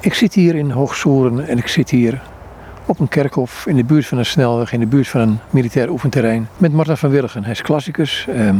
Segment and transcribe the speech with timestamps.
[0.00, 2.22] Ik zit hier in Hoogsoeren en ik zit hier
[2.86, 5.90] op een kerkhof in de buurt van een snelweg, in de buurt van een militair
[5.90, 7.42] oefenterrein met Martin van Willigen.
[7.42, 8.56] Hij is klassicus, ehm,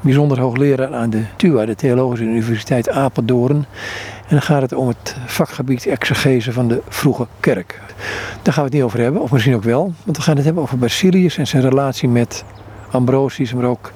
[0.00, 3.56] bijzonder hoogleraar aan de TUA, de Theologische Universiteit Apeldoorn.
[3.56, 7.80] En dan gaat het om het vakgebied exegese van de vroege kerk.
[8.42, 10.44] Daar gaan we het niet over hebben, of misschien ook wel, want we gaan het
[10.44, 12.44] hebben over Basilius en zijn relatie met
[12.90, 13.92] Ambrosius, maar ook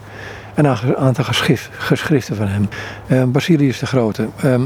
[0.55, 1.25] een aantal
[1.79, 2.69] geschriften van hem.
[3.11, 4.29] Um, Basilius de Grote.
[4.43, 4.63] Ehm,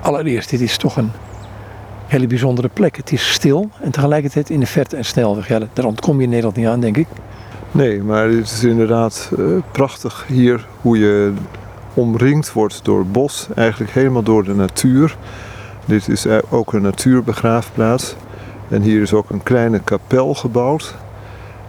[0.00, 1.10] allereerst, dit is toch een
[2.08, 2.96] hele bijzondere plek.
[2.96, 5.48] Het is stil en tegelijkertijd in de verte en snelweg.
[5.48, 7.06] Ja, daar ontkom je in Nederland niet aan, denk ik.
[7.72, 11.32] Nee, maar het is inderdaad uh, prachtig hier hoe je
[11.94, 15.16] omringd wordt door het bos, eigenlijk helemaal door de natuur.
[15.84, 18.16] Dit is ook een natuurbegraafplaats.
[18.68, 20.94] En hier is ook een kleine kapel gebouwd.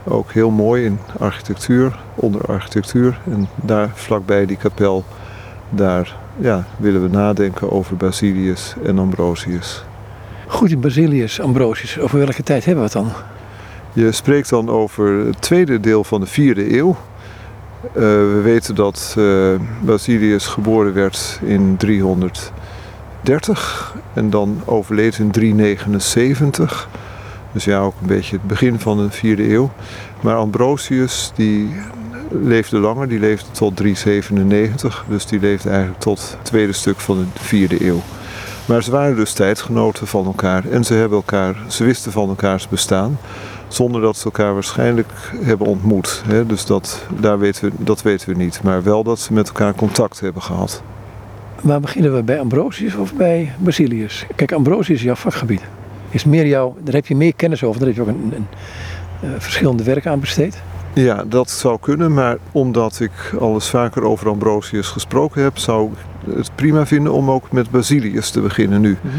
[0.04, 3.20] Ook heel mooi in architectuur, onder architectuur.
[3.32, 5.04] En daar vlakbij die kapel,
[5.70, 9.84] daar ja, willen we nadenken over Basilius en Ambrosius.
[10.52, 13.12] Goed, in Basilius, Ambrosius, over welke tijd hebben we het dan?
[13.94, 16.90] Je spreekt dan over het tweede deel van de vierde eeuw.
[16.90, 16.96] Uh,
[18.04, 26.90] we weten dat uh, Basilius geboren werd in 330 en dan overleed in 379.
[27.52, 29.72] Dus ja, ook een beetje het begin van de vierde eeuw.
[30.22, 31.76] Maar Ambrosius die
[32.30, 35.06] leefde langer, die leefde tot 397.
[35.10, 38.02] Dus die leefde eigenlijk tot het tweede stuk van de vierde eeuw.
[38.70, 42.68] Maar ze waren dus tijdgenoten van elkaar en ze, hebben elkaar, ze wisten van elkaars
[42.68, 43.18] bestaan.
[43.68, 45.08] Zonder dat ze elkaar waarschijnlijk
[45.42, 46.24] hebben ontmoet.
[46.28, 46.46] Hè?
[46.46, 48.64] Dus dat, daar weten we, dat weten we niet.
[48.64, 50.84] Maar wel dat ze met elkaar contact hebben gehad.
[51.62, 54.26] Maar beginnen we bij Ambrosius of bij Basilius?
[54.36, 55.62] Kijk, Ambrosius is jouw vakgebied.
[56.10, 57.80] Is meer jouw, daar heb je meer kennis over.
[57.80, 58.48] Daar heb je ook een, een,
[59.22, 60.62] een eh, verschillende werken aan besteed.
[60.94, 65.92] Ja, dat zou kunnen, maar omdat ik al eens vaker over Ambrosius gesproken heb, zou
[65.92, 65.98] ik
[66.36, 68.98] het prima vinden om ook met Basilius te beginnen nu.
[69.02, 69.18] Mhm.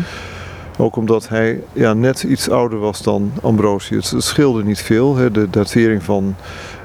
[0.79, 4.11] Ook omdat hij ja, net iets ouder was dan Ambrosius.
[4.11, 5.17] Het scheelde niet veel.
[5.17, 5.31] Hè.
[5.31, 6.35] De datering van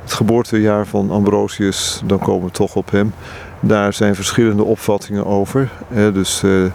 [0.02, 3.14] het geboortejaar van Ambrosius, dan komen we toch op hem.
[3.60, 5.70] Daar zijn verschillende opvattingen over.
[5.88, 6.12] Hè.
[6.12, 6.72] Dus uh, eh,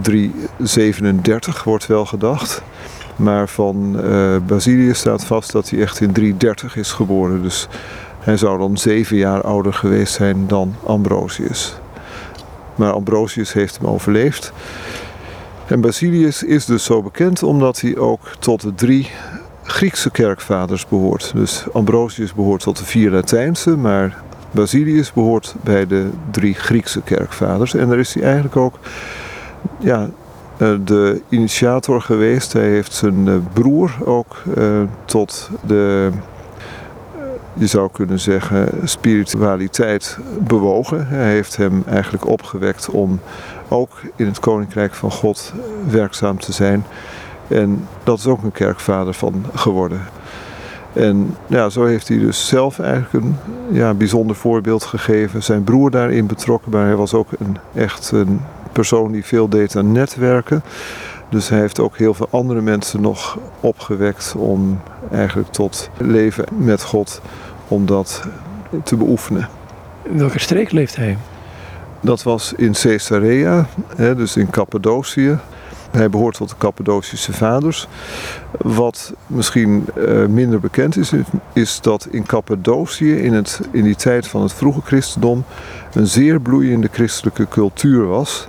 [0.00, 2.62] 337 wordt wel gedacht.
[3.16, 7.42] Maar van uh, Basilius staat vast dat hij echt in 330 is geboren.
[7.42, 7.68] Dus
[8.20, 11.74] hij zou dan zeven jaar ouder geweest zijn dan Ambrosius.
[12.76, 14.52] Maar Ambrosius heeft hem overleefd.
[15.66, 19.10] En Basilius is dus zo bekend omdat hij ook tot de drie
[19.62, 21.32] Griekse kerkvaders behoort.
[21.34, 27.74] Dus Ambrosius behoort tot de vier Latijnse, maar Basilius behoort bij de drie Griekse kerkvaders.
[27.74, 28.78] En daar is hij eigenlijk ook
[29.78, 30.08] ja,
[30.56, 32.52] eh, de initiator geweest.
[32.52, 36.10] Hij heeft zijn eh, broer ook eh, tot de,
[37.58, 41.06] je zou kunnen zeggen, spiritualiteit bewogen.
[41.06, 43.20] Hij heeft hem eigenlijk opgewekt om
[43.68, 45.52] ook in het Koninkrijk van God
[45.90, 46.84] werkzaam te zijn.
[47.48, 50.00] En dat is ook een kerkvader van geworden.
[50.92, 53.36] En ja, zo heeft hij dus zelf eigenlijk een
[53.70, 55.42] ja, bijzonder voorbeeld gegeven.
[55.42, 58.40] Zijn broer daarin betrokken, maar hij was ook een, echt een
[58.72, 60.62] persoon die veel deed aan netwerken.
[61.28, 66.82] Dus hij heeft ook heel veel andere mensen nog opgewekt om eigenlijk tot leven met
[66.82, 67.20] God,
[67.68, 68.24] om dat
[68.84, 69.48] te beoefenen.
[70.02, 71.16] In welke streek leeft hij?
[72.00, 73.66] Dat was in Caesarea,
[73.96, 75.38] dus in Cappadocië.
[75.90, 77.88] Hij behoort tot de Cappadocische vaders.
[78.58, 81.12] Wat misschien uh, minder bekend is,
[81.52, 85.44] is dat in Cappadocië in, het, in die tijd van het vroege christendom
[85.92, 88.48] een zeer bloeiende christelijke cultuur was.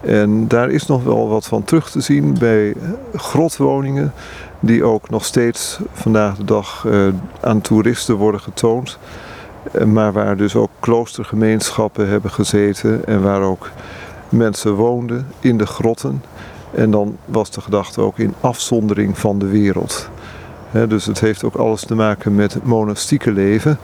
[0.00, 2.74] En daar is nog wel wat van terug te zien bij
[3.14, 4.12] grotwoningen,
[4.60, 7.06] die ook nog steeds vandaag de dag uh,
[7.40, 8.98] aan toeristen worden getoond.
[9.72, 13.70] Eh, maar waar dus ook kloostergemeenschappen hebben gezeten en waar ook
[14.28, 16.22] mensen woonden in de grotten.
[16.74, 20.08] En dan was de gedachte ook in afzondering van de wereld.
[20.88, 23.78] dus het heeft ook alles te maken met het monastieke leven.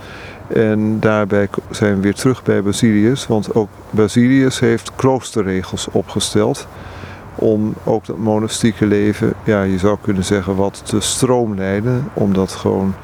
[0.49, 6.67] En daarbij zijn we weer terug bij Basilius, want ook Basilius heeft kloosterregels opgesteld
[7.37, 12.53] om ook dat monastieke leven, ja, je zou kunnen zeggen, wat te stroomlijnen, om dat
[12.53, 12.95] gewoon,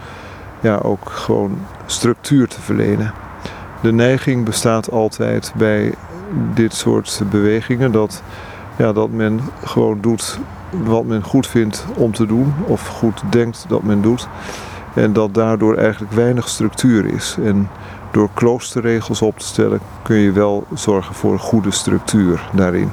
[0.60, 3.12] ja, ook gewoon structuur te verlenen.
[3.82, 5.94] De neiging bestaat altijd bij
[6.54, 8.22] dit soort bewegingen dat,
[8.76, 10.38] ja, dat men gewoon doet
[10.84, 14.28] wat men goed vindt om te doen, of goed denkt dat men doet.
[14.94, 17.36] En dat daardoor eigenlijk weinig structuur is.
[17.44, 17.68] En
[18.12, 22.90] door kloosterregels op te stellen kun je wel zorgen voor een goede structuur daarin.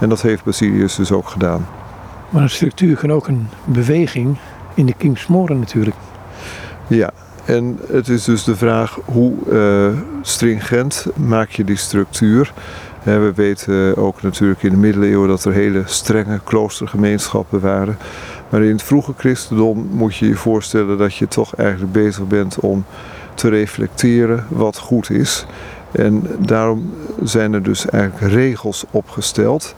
[0.00, 1.66] En dat heeft Basilius dus ook gedaan.
[2.28, 4.36] Maar een structuur kan ook een beweging
[4.74, 5.96] in de Kingsmoren natuurlijk.
[6.86, 7.10] Ja,
[7.44, 12.52] en het is dus de vraag hoe uh, stringent maak je die structuur.
[13.02, 17.98] we weten ook natuurlijk in de middeleeuwen dat er hele strenge kloostergemeenschappen waren.
[18.54, 22.60] Maar in het vroege christendom moet je je voorstellen dat je toch eigenlijk bezig bent
[22.60, 22.84] om
[23.34, 25.46] te reflecteren wat goed is.
[25.92, 29.74] En daarom zijn er dus eigenlijk regels opgesteld.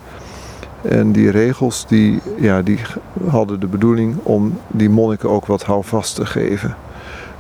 [0.83, 2.79] En die regels die, ja, die
[3.27, 6.77] hadden de bedoeling om die monniken ook wat houvast te geven.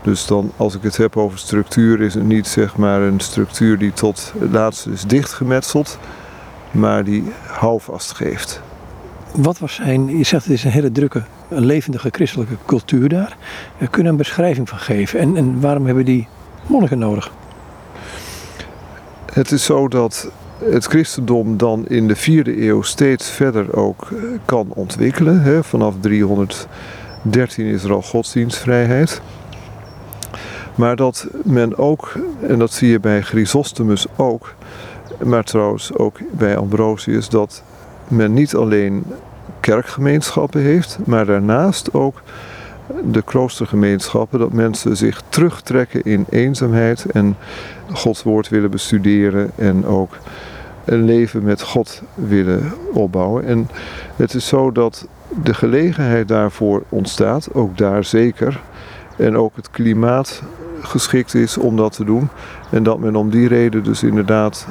[0.02, 3.78] Dus dan, als ik het heb over structuur, is het niet zeg maar een structuur
[3.78, 5.98] die tot het laatste is dichtgemetseld,
[6.70, 8.64] maar die houvast geeft.
[9.36, 13.36] Wat was zijn, je zegt het is een hele drukke, een levendige christelijke cultuur daar.
[13.90, 15.18] Kun je een beschrijving van geven?
[15.20, 16.28] En, en waarom hebben die
[16.66, 17.32] monniken nodig?
[19.32, 24.18] Het is zo dat het christendom dan in de vierde eeuw steeds verder ook eh,
[24.44, 25.64] kan ontwikkelen.
[25.64, 29.20] Vanaf 313 is er al godsdienstvrijheid.
[30.74, 34.54] Maar dat men ook, en dat zie je bij Chrysostomus ook,
[35.24, 37.62] maar trouwens ook bij Ambrosius, dat
[38.08, 39.04] men niet alleen
[39.66, 42.22] kerkgemeenschappen heeft, maar daarnaast ook
[43.04, 47.36] de kloostergemeenschappen, dat mensen zich terugtrekken in eenzaamheid en
[47.92, 50.16] Gods woord willen bestuderen en ook
[50.84, 53.44] een leven met God willen opbouwen.
[53.44, 53.68] En
[54.16, 55.08] het is zo dat
[55.42, 58.60] de gelegenheid daarvoor ontstaat, ook daar zeker,
[59.16, 60.42] en ook het klimaat
[60.80, 62.28] geschikt is om dat te doen.
[62.70, 64.66] En dat men om die reden dus inderdaad,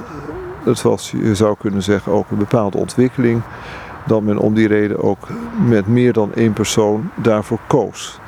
[0.64, 3.42] het was, je zou kunnen zeggen, ook een bepaalde ontwikkeling
[4.06, 5.28] dat men om die reden ook
[5.68, 8.20] met meer dan één persoon daarvoor koos.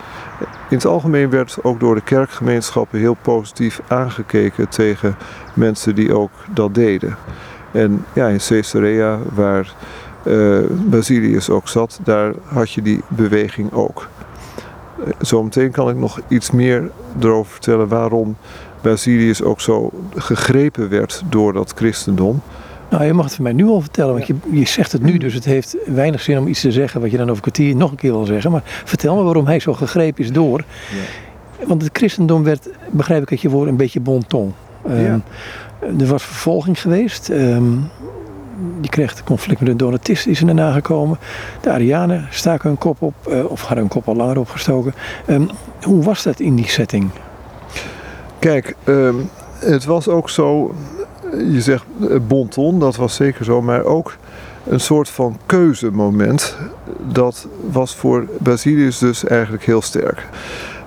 [0.70, 5.16] In het algemeen werd ook door de kerkgemeenschappen heel positief aangekeken tegen
[5.54, 7.18] mensen die ook dat deden.
[7.72, 9.74] En ja, in Caesarea, waar
[10.24, 14.08] uh, Basilius ook zat, daar had je die beweging ook.
[15.20, 18.38] Zometeen kan ik nog iets meer erover vertellen waarom
[18.82, 22.42] Basilius ook zo gegrepen werd door dat christendom.
[22.90, 25.18] Nou, je mag het voor mij nu al vertellen, want je, je zegt het nu,
[25.18, 27.92] dus het heeft weinig zin om iets te zeggen wat je dan over kwartier nog
[27.92, 28.52] een keer wil zeggen.
[28.52, 30.60] Maar vertel me waarom hij zo gegrepen is door.
[30.60, 31.66] Ja.
[31.68, 34.54] Want het christendom werd, begrijp ik het je woord, een beetje bon ton.
[34.90, 35.20] Um, ja.
[36.00, 37.30] Er was vervolging geweest.
[37.30, 37.90] Um,
[38.82, 41.18] je kreeg het conflict met de Donatisten is er daarna gekomen.
[41.62, 44.94] De Arianen staken hun kop op, uh, of hadden hun kop al langer opgestoken.
[45.28, 45.50] Um,
[45.82, 47.10] hoe was dat in die setting?
[48.40, 48.76] Kijk,
[49.60, 50.76] het was ook zo
[51.52, 54.16] je zegt eh, bonton, dat was zeker zo, maar ook
[54.64, 56.58] een soort van keuzemoment.
[57.12, 60.28] Dat was voor Basilius dus eigenlijk heel sterk.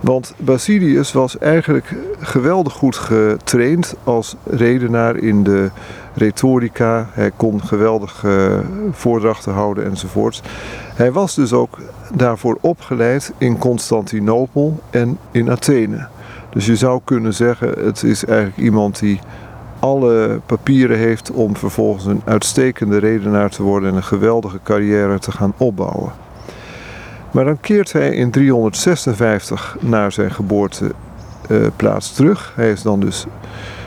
[0.00, 5.70] Want Basilius was eigenlijk geweldig goed getraind als redenaar in de
[6.14, 7.08] retorica.
[7.12, 8.24] Hij kon geweldig
[8.90, 10.42] voordrachten houden enzovoort.
[10.94, 11.78] Hij was dus ook
[12.14, 16.06] daarvoor opgeleid in Constantinopel en in Athene.
[16.50, 19.20] Dus je zou kunnen zeggen, het is eigenlijk iemand die
[19.80, 25.32] alle papieren heeft om vervolgens een uitstekende redenaar te worden en een geweldige carrière te
[25.32, 26.12] gaan opbouwen.
[27.30, 32.52] Maar dan keert hij in 356 naar zijn geboorteplaats terug.
[32.56, 33.26] Hij is dan dus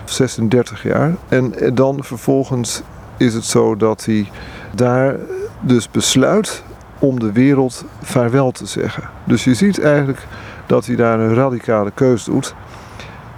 [0.05, 1.15] 36 jaar.
[1.27, 2.81] En dan vervolgens
[3.17, 4.29] is het zo dat hij
[4.75, 5.15] daar
[5.59, 6.63] dus besluit
[6.99, 9.03] om de wereld vaarwel te zeggen.
[9.23, 10.27] Dus je ziet eigenlijk
[10.65, 12.55] dat hij daar een radicale keus doet.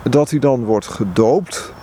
[0.09, 1.73] Dat hij dan wordt gedoopt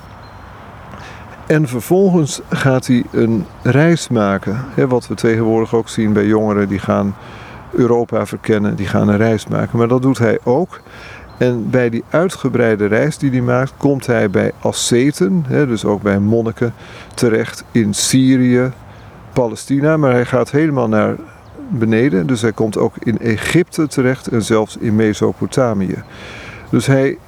[1.52, 4.64] en vervolgens gaat hij een reis maken.
[4.88, 7.14] Wat we tegenwoordig ook zien bij jongeren die gaan
[7.70, 9.78] Europa verkennen, die gaan een reis maken.
[9.78, 10.80] Maar dat doet hij ook.
[11.38, 16.18] En bij die uitgebreide reis die hij maakt, komt hij bij asceten, dus ook bij
[16.18, 16.74] monniken,
[17.14, 18.70] terecht in Syrië,
[19.32, 19.96] Palestina.
[19.96, 21.16] Maar hij gaat helemaal naar
[21.68, 26.02] beneden, dus hij komt ook in Egypte terecht en zelfs in Mesopotamië.
[26.70, 27.18] Dus hij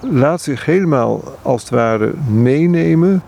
[0.00, 3.22] laat zich helemaal als het ware meenemen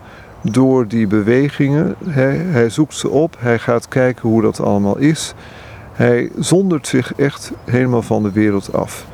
[0.51, 1.95] door die bewegingen.
[2.07, 5.33] Hij, hij zoekt ze op, hij gaat kijken hoe dat allemaal is.
[5.93, 9.05] Hij zondert zich echt helemaal van de wereld af.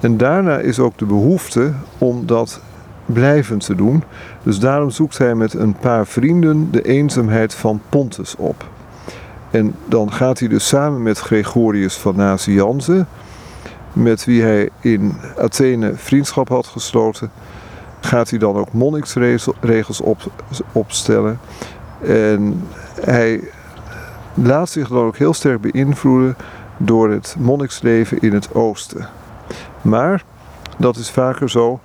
[0.00, 2.60] En daarna is ook de behoefte om dat
[3.06, 4.02] blijvend te doen.
[4.42, 8.64] Dus daarom zoekt hij met een paar vrienden de eenzaamheid van Pontus op.
[9.50, 13.06] En dan gaat hij dus samen met Gregorius van Nazianze,
[13.92, 17.30] met wie hij in Athene vriendschap had gesloten,
[18.00, 20.20] gaat hij dan ook monniksregels op,
[20.72, 21.40] opstellen.
[22.02, 22.62] En
[23.00, 23.40] hij
[24.34, 26.36] laat zich dan ook heel sterk beïnvloeden
[26.76, 29.08] door het monniksleven in het oosten.
[29.82, 30.24] Maar,
[30.76, 31.80] dat is vaker zo,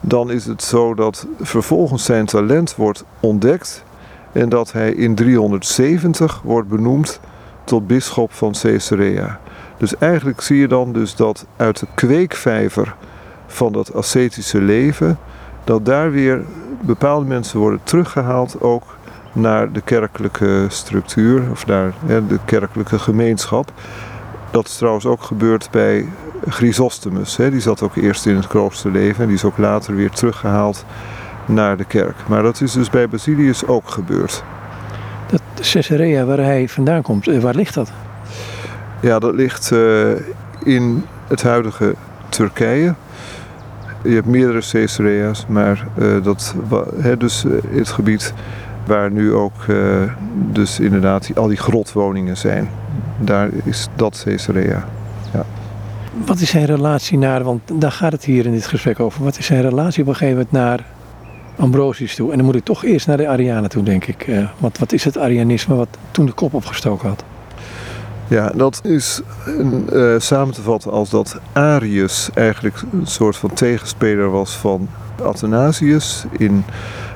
[0.00, 3.84] dan is het zo dat vervolgens zijn talent wordt ontdekt
[4.32, 7.20] en dat hij in 370 wordt benoemd
[7.64, 9.40] tot bisschop van Caesarea.
[9.78, 12.94] Dus eigenlijk zie je dan dus dat uit de kweekvijver
[13.46, 15.18] van dat ascetische leven
[15.64, 16.42] dat daar weer
[16.80, 18.96] bepaalde mensen worden teruggehaald ook
[19.32, 23.72] naar de kerkelijke structuur of naar hè, de kerkelijke gemeenschap.
[24.50, 26.08] Dat is trouwens ook gebeurd bij
[26.48, 27.36] Chrysostomus.
[27.36, 27.50] Hè.
[27.50, 30.84] Die zat ook eerst in het kloosterleven en die is ook later weer teruggehaald
[31.46, 32.16] naar de kerk.
[32.26, 34.44] Maar dat is dus bij Basilius ook gebeurd.
[35.30, 37.92] Dat Caesarea waar hij vandaan komt, eh, waar ligt dat?
[39.00, 40.10] Ja, dat ligt uh,
[40.62, 41.94] in het huidige
[42.28, 42.94] Turkije.
[44.04, 46.54] Je hebt meerdere Caesarea's, maar uh, dat,
[47.18, 48.34] dus het gebied
[48.86, 49.66] waar nu ook
[50.52, 52.68] dus inderdaad al die grotwoningen zijn.
[53.18, 54.88] Daar is dat Caesarea.
[55.32, 55.44] Ja.
[56.26, 59.24] Wat is zijn relatie naar, want daar gaat het hier in dit gesprek over.
[59.24, 60.84] Wat is zijn relatie op een gegeven moment naar
[61.56, 62.30] Ambrosius toe?
[62.30, 64.26] En dan moet ik toch eerst naar de Arianen toe, denk ik.
[64.26, 67.24] Uh, want wat is het Arianisme wat toen de kop opgestoken had?
[68.28, 69.20] Ja, dat is
[69.92, 74.88] uh, samen te vatten als dat Arius eigenlijk een soort van tegenspeler was van
[75.22, 76.24] Athanasius.
[76.30, 76.64] In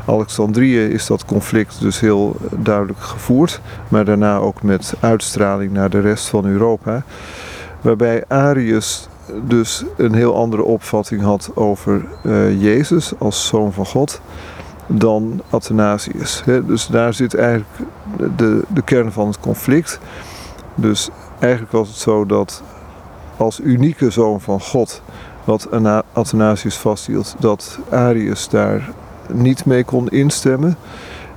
[0.06, 6.00] Alexandrië is dat conflict dus heel duidelijk gevoerd, maar daarna ook met uitstraling naar de
[6.00, 7.02] rest van Europa.
[7.80, 9.08] Waarbij Arius
[9.46, 14.20] dus een heel andere opvatting had over uh, Jezus als zoon van God
[14.86, 16.42] dan Athanasius.
[16.66, 17.70] Dus daar zit eigenlijk
[18.36, 20.00] de, de kern van het conflict.
[20.80, 21.08] Dus
[21.38, 22.62] eigenlijk was het zo dat
[23.36, 25.02] als unieke zoon van God,
[25.44, 25.68] wat
[26.12, 28.90] Athanasius vasthield, dat Arius daar
[29.32, 30.76] niet mee kon instemmen.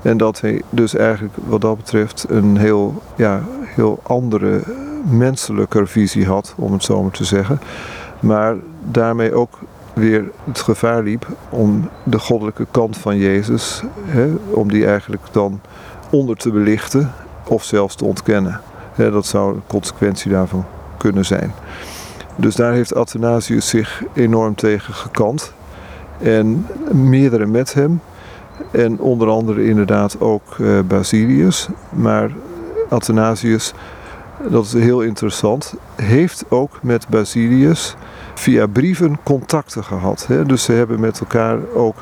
[0.02, 4.62] En dat hij dus eigenlijk wat dat betreft een heel, ja, heel andere,
[5.04, 7.60] menselijker visie had, om het zo maar te zeggen.
[8.20, 9.60] Maar daarmee ook
[9.94, 15.62] weer het gevaar liep om de goddelijke kant van Jezus, hè, om die eigenlijk dan
[16.10, 17.12] onder te belichten
[17.48, 18.62] of zelfs te ontkennen.
[18.96, 20.66] Dat zou een consequentie daarvan
[20.98, 21.54] kunnen zijn.
[22.36, 25.54] Dus daar heeft Athanasius zich enorm tegen gekant.
[26.22, 28.02] En meerdere met hem.
[28.72, 31.68] En onder andere inderdaad ook uh, Basilius.
[31.90, 32.32] Maar
[32.90, 33.74] Athanasius,
[34.50, 37.96] dat is heel interessant, heeft ook met Basilius
[38.34, 40.28] via brieven contacten gehad.
[40.46, 41.96] Dus ze hebben met elkaar ook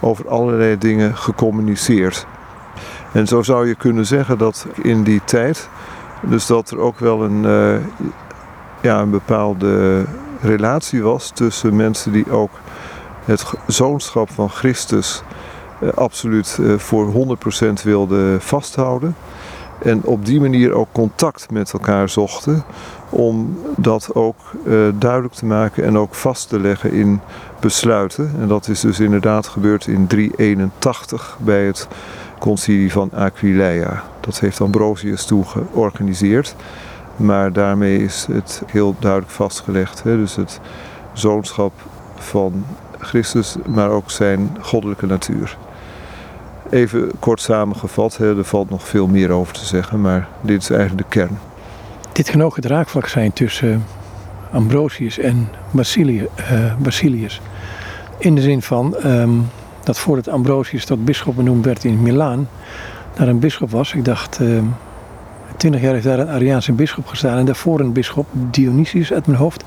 [0.00, 2.26] over allerlei dingen gecommuniceerd.
[3.12, 5.68] En zo zou je kunnen zeggen dat in die tijd,
[6.20, 7.80] dus dat er ook wel een, uh,
[8.82, 10.04] ja, een bepaalde
[10.40, 12.50] relatie was tussen mensen die ook
[13.24, 15.22] het zoonschap van Christus
[15.82, 17.36] uh, absoluut uh, voor
[17.78, 19.16] 100% wilden vasthouden.
[19.78, 22.64] En op die manier ook contact met elkaar zochten
[23.10, 24.36] om dat ook
[24.98, 27.20] duidelijk te maken en ook vast te leggen in
[27.60, 28.34] besluiten.
[28.40, 31.88] En dat is dus inderdaad gebeurd in 381 bij het
[32.40, 34.02] concilie van Aquileia.
[34.20, 36.54] Dat heeft Ambrosius toen georganiseerd.
[37.16, 40.02] Maar daarmee is het heel duidelijk vastgelegd.
[40.02, 40.16] Hè?
[40.16, 40.60] Dus het
[41.12, 41.72] zoonschap
[42.14, 42.64] van
[42.98, 45.56] Christus, maar ook zijn goddelijke natuur.
[46.70, 50.70] Even kort samengevat, hè, er valt nog veel meer over te zeggen, maar dit is
[50.70, 51.38] eigenlijk de kern.
[52.12, 56.26] Dit kan ook het raakvlak zijn tussen eh, Ambrosius en Basilius.
[56.52, 57.40] Uh, Basilius.
[58.18, 59.48] In de zin van um,
[59.90, 62.48] dat voordat Ambrosius tot bisschop benoemd werd in Milaan,
[63.14, 63.94] daar een bisschop was.
[63.94, 64.62] Ik dacht, uh,
[65.56, 69.38] twintig jaar heeft daar een Ariaanse bisschop gestaan en daarvoor een bisschop, Dionysius uit mijn
[69.38, 69.64] hoofd,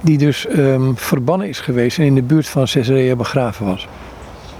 [0.00, 3.88] die dus um, verbannen is geweest en in de buurt van Caesarea begraven was.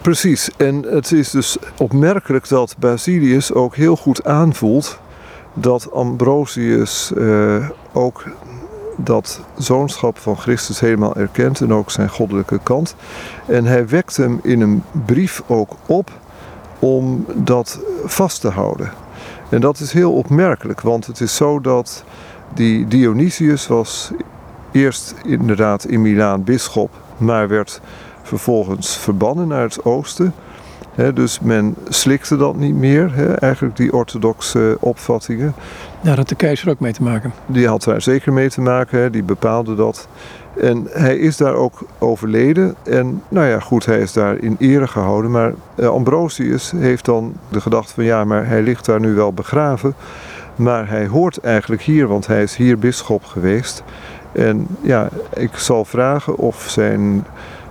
[0.00, 5.00] Precies, en het is dus opmerkelijk dat Basilius ook heel goed aanvoelt
[5.54, 8.24] dat Ambrosius uh, ook
[9.00, 12.94] dat zoonschap van Christus helemaal erkent en ook zijn goddelijke kant.
[13.46, 16.10] En hij wekt hem in een brief ook op
[16.78, 18.92] om dat vast te houden.
[19.48, 22.04] En dat is heel opmerkelijk, want het is zo dat
[22.54, 24.10] die Dionysius was
[24.72, 27.80] eerst inderdaad in Milaan bisschop, maar werd
[28.22, 30.34] vervolgens verbannen naar het oosten
[31.14, 35.54] dus men slikte dat niet meer, eigenlijk die orthodoxe opvattingen.
[36.00, 37.32] Daar had de keizer ook mee te maken.
[37.46, 40.08] Die had daar zeker mee te maken, die bepaalde dat.
[40.60, 42.74] En hij is daar ook overleden.
[42.82, 45.30] En nou ja, goed, hij is daar in ere gehouden.
[45.30, 49.32] Maar eh, Ambrosius heeft dan de gedachte van ja, maar hij ligt daar nu wel
[49.32, 49.94] begraven.
[50.56, 53.82] Maar hij hoort eigenlijk hier, want hij is hier bisschop geweest.
[54.32, 57.24] En ja, ik zal vragen of zijn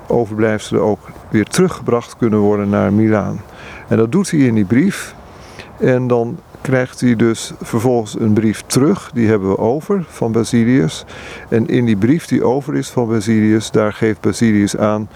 [0.08, 3.42] overblijfselen ook weer teruggebracht kunnen worden naar Milaan.
[3.88, 5.16] En dat doet hij in die brief.
[5.78, 11.06] En dan krijgt hij dus vervolgens een brief terug, die hebben we over van Basilius.
[11.50, 15.10] En in die brief die over is van Basilius, daar geeft Basilius aan: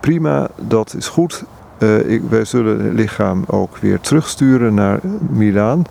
[0.00, 1.44] prima, dat is goed.
[1.78, 5.84] Uh, ik, wij zullen het lichaam ook weer terugsturen naar Milaan.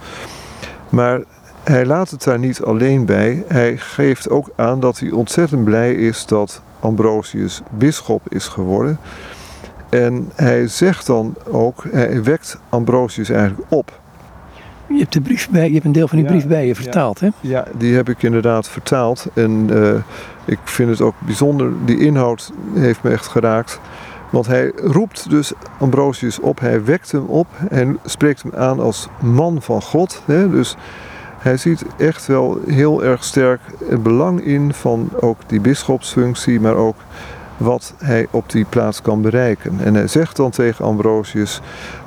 [0.89, 1.22] Maar
[1.63, 3.43] hij laat het daar niet alleen bij.
[3.48, 9.00] Hij geeft ook aan dat hij ontzettend blij is dat Ambrosius bisschop is geworden.
[9.89, 14.01] En hij zegt dan ook, hij wekt Ambrosius eigenlijk op.
[14.88, 17.20] Je hebt, de brief bij, je hebt een deel van die brief bij je vertaald,
[17.20, 17.30] hè?
[17.40, 19.28] Ja, die heb ik inderdaad vertaald.
[19.34, 19.96] En eh,
[20.46, 23.80] ik vind het ook bijzonder, die inhoud heeft me echt geraakt.
[24.30, 29.08] Want hij roept dus Ambrosius op, hij wekt hem op en spreekt hem aan als
[29.22, 30.22] man van God.
[30.25, 30.50] Hè?
[30.50, 30.75] Dus
[31.38, 36.75] hij ziet echt wel heel erg sterk het belang in van ook die bisschopsfunctie, maar
[36.75, 36.96] ook
[37.58, 39.80] wat hij op die plaats kan bereiken.
[39.80, 41.62] En hij zegt dan tegen Ambrosius: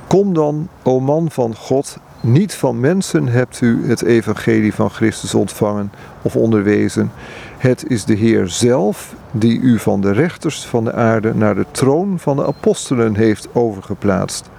[0.06, 5.35] Kom dan, o man van God, niet van mensen hebt u het evangelie van Christus
[5.35, 5.92] ontvangen
[6.23, 7.12] of onderwezen.
[7.58, 11.66] Het is de Heer zelf die u van de rechters van de aarde naar de
[11.70, 14.50] troon van de apostelen heeft overgeplaatst.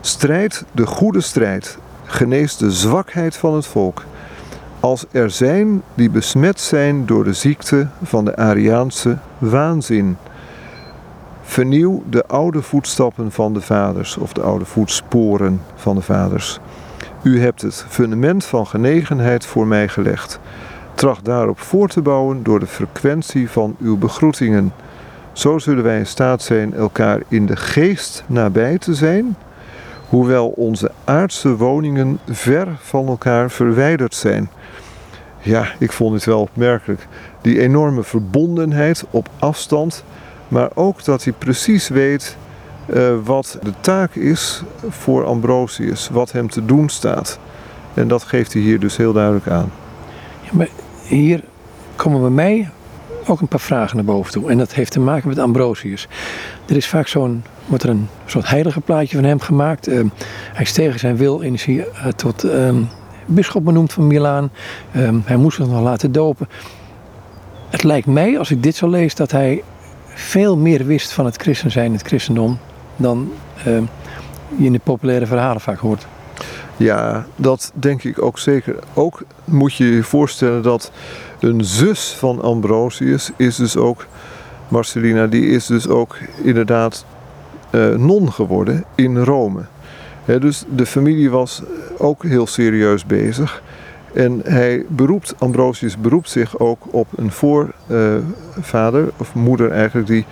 [0.00, 4.04] Strijd de goede strijd, genees de zwakheid van het volk.
[4.80, 10.16] Als er zijn die besmet zijn door de ziekte van de Ariaanse waanzin.
[11.42, 16.60] Vernieuw de oude voetstappen van de vaders, of de oude voetsporen van de vaders.
[17.22, 20.40] U hebt het fundament van genegenheid voor mij gelegd.
[20.94, 24.72] Tracht daarop voor te bouwen door de frequentie van uw begroetingen.
[25.32, 29.36] Zo zullen wij in staat zijn elkaar in de geest nabij te zijn,
[30.08, 34.50] hoewel onze aardse woningen ver van elkaar verwijderd zijn.
[35.38, 37.06] Ja, ik vond het wel opmerkelijk.
[37.40, 40.04] Die enorme verbondenheid op afstand,
[40.48, 42.36] maar ook dat hij precies weet
[42.86, 47.38] eh, wat de taak is voor Ambrosius, wat hem te doen staat.
[47.94, 49.72] En dat geeft hij hier dus heel duidelijk aan.
[50.42, 50.68] Ja, maar
[51.02, 51.44] hier
[51.96, 52.70] komen bij mij
[53.26, 54.50] ook een paar vragen naar boven toe.
[54.50, 56.08] En dat heeft te maken met Ambrosius.
[56.66, 59.88] Er is vaak zo'n, wordt er een soort heilige plaatje van hem gemaakt.
[59.88, 60.06] Ehm,
[60.52, 62.82] hij is tegen zijn wil hij eh, tot ehm
[63.34, 64.50] bisschop benoemd van Milaan.
[64.92, 66.48] Ehm, hij moest zich nog laten dopen.
[67.68, 69.62] Het lijkt mij, als ik dit zo lees, dat hij
[70.06, 72.58] veel meer wist van het christen zijn, het christendom,
[73.00, 73.32] dan
[73.64, 73.82] ehm,
[74.56, 76.06] je in de populaire verhalen vaak hoort.
[76.76, 78.76] Ja, dat denk ik ook zeker.
[78.94, 80.92] Ook moet je je voorstellen dat
[81.40, 84.06] een zus van Ambrosius is dus ook,
[84.68, 87.04] Marcelina, die is dus ook inderdaad
[87.70, 89.60] eh, non geworden in Rome.
[90.24, 91.62] Dus de familie was
[91.98, 93.62] ook heel serieus bezig.
[94.12, 100.24] En hij beroept, Ambrosius beroept zich ook op een voorvader, of moeder eigenlijk, die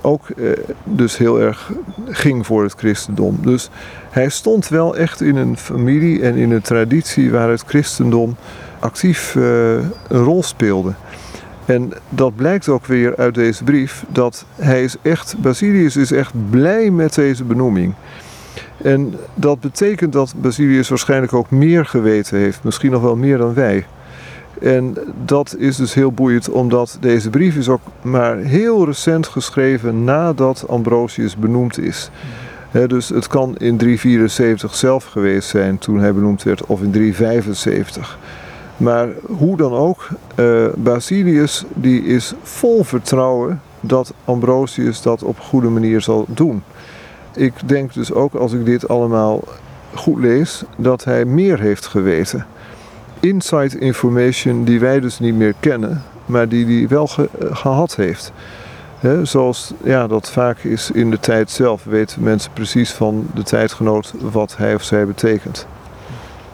[0.00, 0.50] ook eh,
[0.84, 1.72] dus heel erg
[2.08, 3.38] ging voor het christendom.
[3.42, 3.70] Dus
[4.10, 8.36] hij stond wel echt in een familie en in een traditie waar het christendom
[8.78, 9.42] actief eh,
[10.08, 10.92] een rol speelde.
[11.64, 16.32] En dat blijkt ook weer uit deze brief, dat hij is echt, Basilius is echt
[16.50, 17.94] blij met deze benoeming.
[18.82, 23.54] En dat betekent dat Basilius waarschijnlijk ook meer geweten heeft, misschien nog wel meer dan
[23.54, 23.86] wij.
[24.60, 30.04] En dat is dus heel boeiend, omdat deze brief is ook maar heel recent geschreven
[30.04, 32.10] nadat Ambrosius benoemd is.
[32.70, 36.90] He, dus het kan in 374 zelf geweest zijn toen hij benoemd werd, of in
[36.90, 38.18] 375.
[38.76, 45.68] Maar hoe dan ook, uh, Basilius die is vol vertrouwen dat Ambrosius dat op goede
[45.68, 46.62] manier zal doen.
[47.34, 49.44] Ik denk dus ook als ik dit allemaal
[49.94, 52.46] goed lees, dat hij meer heeft geweten.
[53.20, 58.32] Inside information die wij dus niet meer kennen, maar die hij wel ge gehad heeft.
[58.98, 63.42] He, zoals ja, dat vaak is in de tijd zelf, weten mensen precies van de
[63.42, 65.66] tijdgenoot wat hij of zij betekent.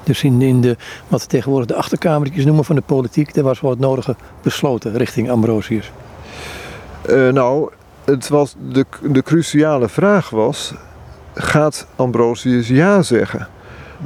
[0.02, 0.76] Dus in, in de,
[1.08, 4.96] wat we tegenwoordig de achterkamertjes noemen van de politiek, daar was wel het nodige besloten
[4.96, 5.92] richting Ambrosius.
[7.10, 7.70] Uh, nou,
[8.08, 10.74] het was de, de cruciale vraag was:
[11.34, 13.48] gaat Ambrosius ja zeggen?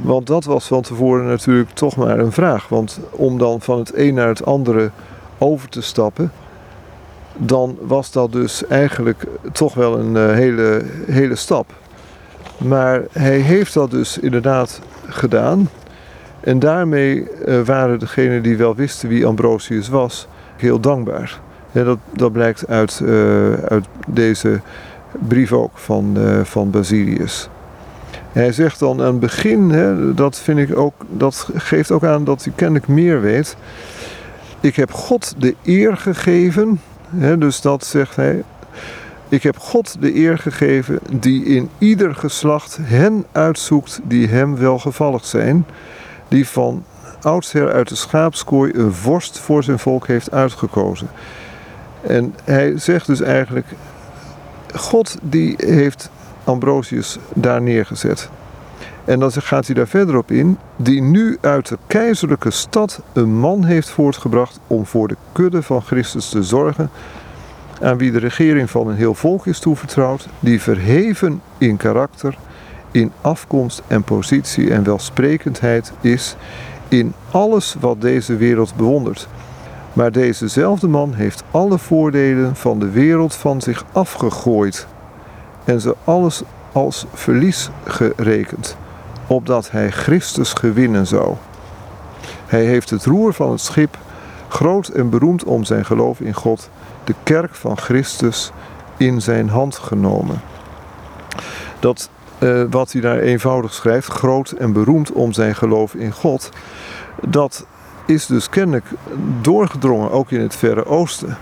[0.01, 2.67] Want dat was van tevoren natuurlijk toch maar een vraag.
[2.67, 4.91] Want om dan van het een naar het andere
[5.37, 6.31] over te stappen,
[7.37, 11.73] dan was dat dus eigenlijk toch wel een uh, hele, hele stap.
[12.57, 15.69] Maar hij heeft dat dus inderdaad gedaan.
[16.39, 21.39] En daarmee uh, waren degenen die wel wisten wie Ambrosius was, heel dankbaar.
[21.73, 24.59] Ja, dat, dat blijkt uit, uh, uit deze
[25.27, 27.49] brief ook van, uh, van Basilius.
[28.31, 32.23] Hij zegt dan aan het begin, hè, dat, vind ik ook, dat geeft ook aan
[32.23, 33.55] dat hij kennelijk meer weet.
[34.59, 38.43] Ik heb God de eer gegeven, hè, dus dat zegt hij.
[39.29, 45.25] Ik heb God de eer gegeven die in ieder geslacht hen uitzoekt die hem welgevallig
[45.25, 45.65] zijn,
[46.27, 46.83] die van
[47.21, 51.07] oudsher uit de schaapskooi een vorst voor zijn volk heeft uitgekozen.
[52.07, 53.67] En hij zegt dus eigenlijk,
[54.75, 56.09] God die heeft
[56.43, 58.29] Ambrosius daar neergezet.
[59.05, 63.39] En dan gaat hij daar verder op in, die nu uit de keizerlijke stad een
[63.39, 66.89] man heeft voortgebracht om voor de kudde van Christus te zorgen,
[67.81, 72.37] aan wie de regering van een heel volk is toevertrouwd, die verheven in karakter,
[72.91, 76.35] in afkomst en positie en welsprekendheid is
[76.87, 79.27] in alles wat deze wereld bewondert.
[79.93, 84.87] Maar dezezelfde man heeft alle voordelen van de wereld van zich afgegooid
[85.63, 88.77] en ze alles als verlies gerekend,
[89.27, 91.35] opdat hij Christus gewinnen zou.
[92.45, 93.97] Hij heeft het roer van het schip,
[94.47, 96.69] groot en beroemd om zijn geloof in God,
[97.03, 98.51] de kerk van Christus,
[98.97, 100.41] in zijn hand genomen.
[101.79, 106.49] Dat uh, wat hij daar eenvoudig schrijft, groot en beroemd om zijn geloof in God,
[107.21, 107.65] dat
[108.05, 108.85] is dus kennelijk
[109.41, 111.37] doorgedrongen, ook in het Verre Oosten.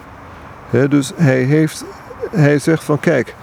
[0.90, 1.86] dus hij, heeft,
[2.32, 3.36] hij zegt van kijk,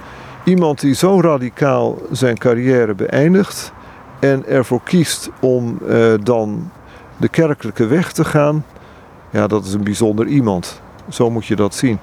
[0.43, 3.71] iemand die zo radicaal zijn carrière beëindigt
[4.19, 6.71] en ervoor kiest om uh, dan
[7.17, 8.65] de kerkelijke weg te gaan,
[9.29, 10.81] ja, dat is een bijzonder iemand.
[11.09, 11.99] Zo moet je dat zien.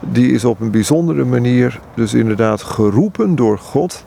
[0.00, 4.04] Die is op een bijzondere manier dus inderdaad geroepen door God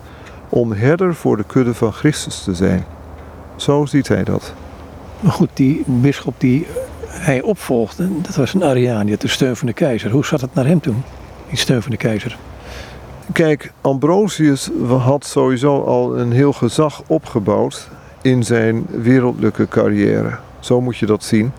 [0.50, 2.86] om herder voor de kudde van Christus te zijn.
[3.56, 4.54] Zo ziet hij dat.
[5.22, 6.68] Maar goed, die bisschop die
[7.08, 10.12] hij opvolgde, dat was een had de steun van de keizer.
[10.12, 11.04] Hoe zat het naar hem toen,
[11.50, 12.38] die steun van de keizer?
[13.34, 17.90] Kijk, Ambrosius had sowieso al een heel gezag opgebouwd
[18.22, 20.38] in zijn wereldlijke carrière.
[20.60, 21.52] Zo moet je dat zien.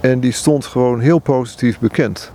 [0.00, 2.32] En die stond gewoon heel positief bekend.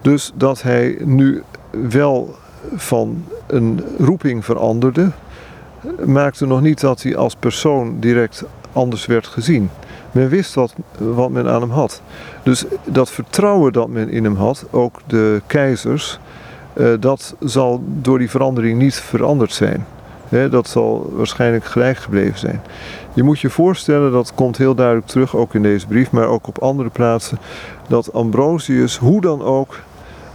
[0.00, 2.34] Dus dat hij nu wel
[2.74, 5.10] van een roeping veranderde,
[6.04, 9.70] maakte nog niet dat hij als persoon direct anders werd gezien.
[10.12, 12.02] Men wist wat, wat men aan hem had.
[12.42, 16.18] Dus dat vertrouwen dat men in hem had, ook de keizers,
[16.72, 19.86] eh, dat zal door die verandering niet veranderd zijn.
[20.50, 22.60] dat zal waarschijnlijk gelijk gebleven zijn.
[23.14, 26.46] Je moet je voorstellen, dat komt heel duidelijk terug, ook in deze brief, maar ook
[26.46, 27.38] op andere plaatsen,
[27.88, 29.78] dat Ambrosius, hoe dan ook,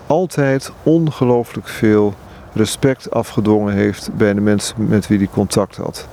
[0.08, 2.14] altijd ongelooflijk veel
[2.54, 6.08] respect afgedwongen heeft bij de mensen met wie hij contact had.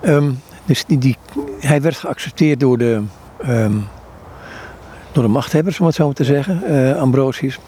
[0.00, 0.30] Ehm,
[0.68, 1.16] dus die,
[1.60, 3.02] hij werd geaccepteerd door de,
[3.46, 3.88] um,
[5.12, 7.58] door de machthebbers, om het zo maar te zeggen, uh, Ambrosius.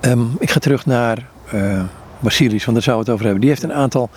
[0.00, 1.82] Um, ik ga terug naar uh,
[2.18, 3.40] Basilis, want daar zouden we het over hebben.
[3.40, 4.10] Die heeft een aantal.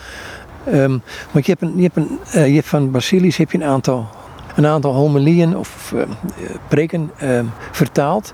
[0.68, 1.02] Um,
[1.32, 4.08] want je hebt, een, je, hebt een, uh, je van Basilis heb je een aantal,
[4.56, 6.02] een aantal homilieën of uh,
[6.68, 7.12] preken
[7.72, 8.34] vertaald.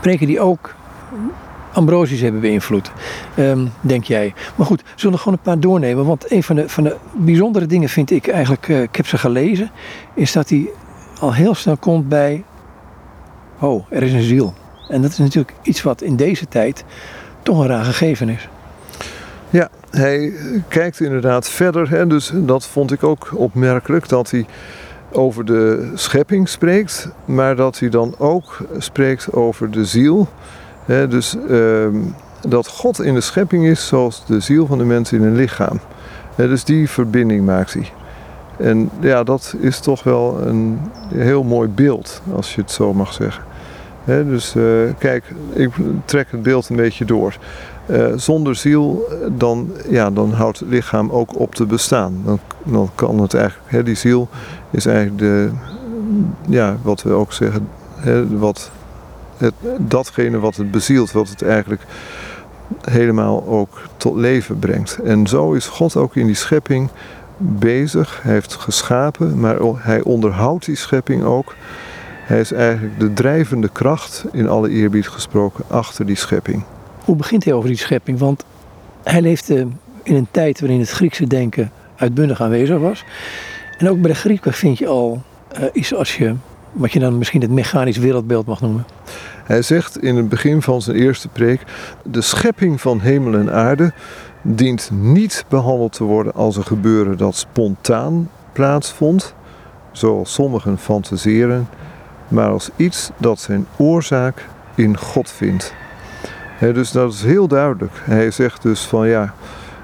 [0.00, 0.74] preken die ook
[1.78, 2.90] Ambrosius hebben beïnvloed,
[3.38, 4.34] um, denk jij.
[4.54, 6.04] Maar goed, zullen we gewoon een paar doornemen.
[6.04, 9.18] Want een van de, van de bijzondere dingen vind ik eigenlijk, uh, ik heb ze
[9.18, 9.70] gelezen,
[10.14, 10.70] is dat hij
[11.20, 12.44] al heel snel komt bij,
[13.58, 14.54] oh, er is een ziel.
[14.88, 16.84] En dat is natuurlijk iets wat in deze tijd
[17.42, 18.48] toch een raar gegeven is.
[19.50, 20.32] Ja, hij
[20.68, 21.90] kijkt inderdaad verder.
[21.90, 24.46] Hè, dus dat vond ik ook opmerkelijk, dat hij
[25.12, 30.28] over de schepping spreekt, maar dat hij dan ook spreekt over de ziel
[30.88, 31.96] dus ehm,
[32.48, 35.80] dat God in de schepping is zoals de ziel van de mens in een lichaam.
[36.36, 37.92] dus die verbinding maakt hij.
[38.56, 40.78] En ja, dat is toch wel een
[41.14, 43.44] heel mooi beeld, als je het zo mag zeggen.
[44.04, 44.64] dus uh,
[44.98, 45.70] kijk, ik
[46.04, 47.36] trek het beeld een beetje door.
[47.86, 52.20] Uh, zonder ziel, dan, ja, dan houdt het lichaam ook op te bestaan.
[52.24, 54.28] Dan, dan kan het eigenlijk, die ziel
[54.70, 55.50] is eigenlijk de,
[56.48, 57.68] ja, wat we ook zeggen,
[58.28, 58.70] wat
[59.78, 61.82] datgene wat het bezielt, wat het eigenlijk
[62.84, 64.98] helemaal ook tot leven brengt.
[65.04, 66.88] En zo is God ook in die schepping
[67.36, 68.20] bezig.
[68.22, 71.54] Hij heeft geschapen, maar hij onderhoudt die schepping ook.
[72.24, 76.62] Hij is eigenlijk de drijvende kracht, in alle eerbied gesproken, achter die schepping.
[77.04, 78.18] Hoe begint hij over die schepping?
[78.18, 78.44] Want
[79.02, 79.66] hij leefde
[80.02, 83.04] in een tijd waarin het Griekse denken uitbundig aanwezig was.
[83.78, 85.22] En ook bij de Grieken vind je al
[85.58, 86.34] uh, iets als je
[86.72, 88.86] wat je dan misschien het mechanisch wereldbeeld mag noemen.
[89.44, 91.62] Hij zegt in het begin van zijn eerste preek:
[92.02, 93.92] De schepping van hemel en aarde
[94.42, 99.34] dient niet behandeld te worden als een gebeuren dat spontaan plaatsvond,
[99.92, 101.68] zoals sommigen fantaseren,
[102.28, 105.74] maar als iets dat zijn oorzaak in God vindt.
[106.60, 107.92] dus dat is heel duidelijk.
[108.04, 109.34] Hij zegt dus van ja,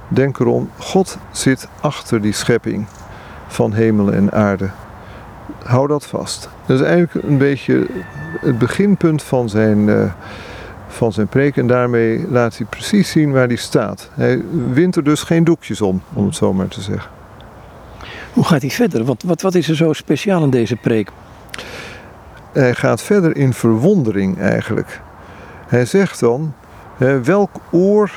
[0.09, 2.87] denk erom, God zit achter die schepping
[3.47, 4.71] van hemel en aarde
[5.65, 6.49] hou dat vast.
[6.67, 7.87] Dat is eigenlijk een beetje
[8.41, 10.13] het beginpunt van zijn, uh,
[10.89, 11.57] van zijn preek.
[11.57, 14.11] En daarmee laat hij precies zien waar hij staat.
[14.13, 17.11] Hij wint er dus geen doekjes om, om het zo maar te zeggen.
[18.33, 19.05] Hoe gaat hij verder?
[19.05, 21.11] Wat, wat, wat is er zo speciaal in deze preek?
[22.53, 25.01] Hij gaat verder in verwondering eigenlijk.
[25.67, 26.55] Hij zegt dan,
[27.23, 28.11] welk oor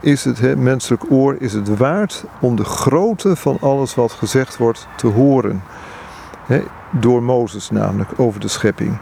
[0.00, 4.86] is het, menselijk oor, is het waard om de grootte van alles wat gezegd wordt
[4.96, 5.62] te horen?
[6.90, 8.98] Door Mozes namelijk, over de schepping.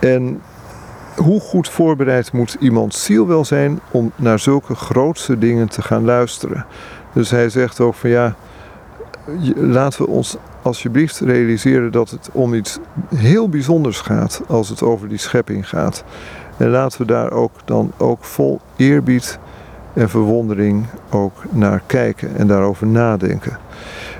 [0.00, 0.40] En
[1.16, 6.04] hoe goed voorbereid moet iemands ziel wel zijn om naar zulke grootste dingen te gaan
[6.04, 6.66] luisteren.
[7.12, 8.34] Dus hij zegt ook van ja,
[9.54, 12.78] laten we ons alsjeblieft realiseren dat het om iets
[13.14, 16.04] heel bijzonders gaat als het over die schepping gaat.
[16.56, 19.38] En laten we daar ook dan ook vol eerbied
[19.92, 23.58] en verwondering ook naar kijken en daarover nadenken.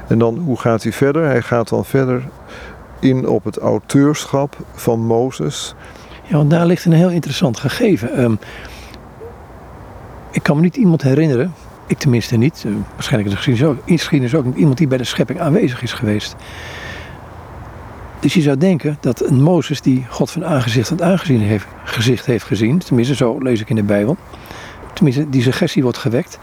[0.08, 1.24] En dan hoe gaat hij verder?
[1.24, 2.22] Hij gaat dan verder
[2.98, 5.74] in op het auteurschap van Mozes.
[6.22, 8.14] Ja, want daar ligt een heel interessant gegeven.
[8.14, 8.34] Ehm,
[10.30, 11.52] ik kan me niet iemand herinneren,
[11.86, 13.42] ik tenminste niet, uh, waarschijnlijk is er
[13.86, 16.36] geschiedenis ook, ook iemand die bij de schepping aanwezig is geweest.
[18.20, 22.26] Dus je zou denken dat een Mozes die God van aangezicht tot aangezien heeft, gezicht
[22.26, 24.16] heeft gezien, tenminste zo lees ik in de Bijbel,
[24.92, 26.38] tenminste die suggestie wordt gewekt,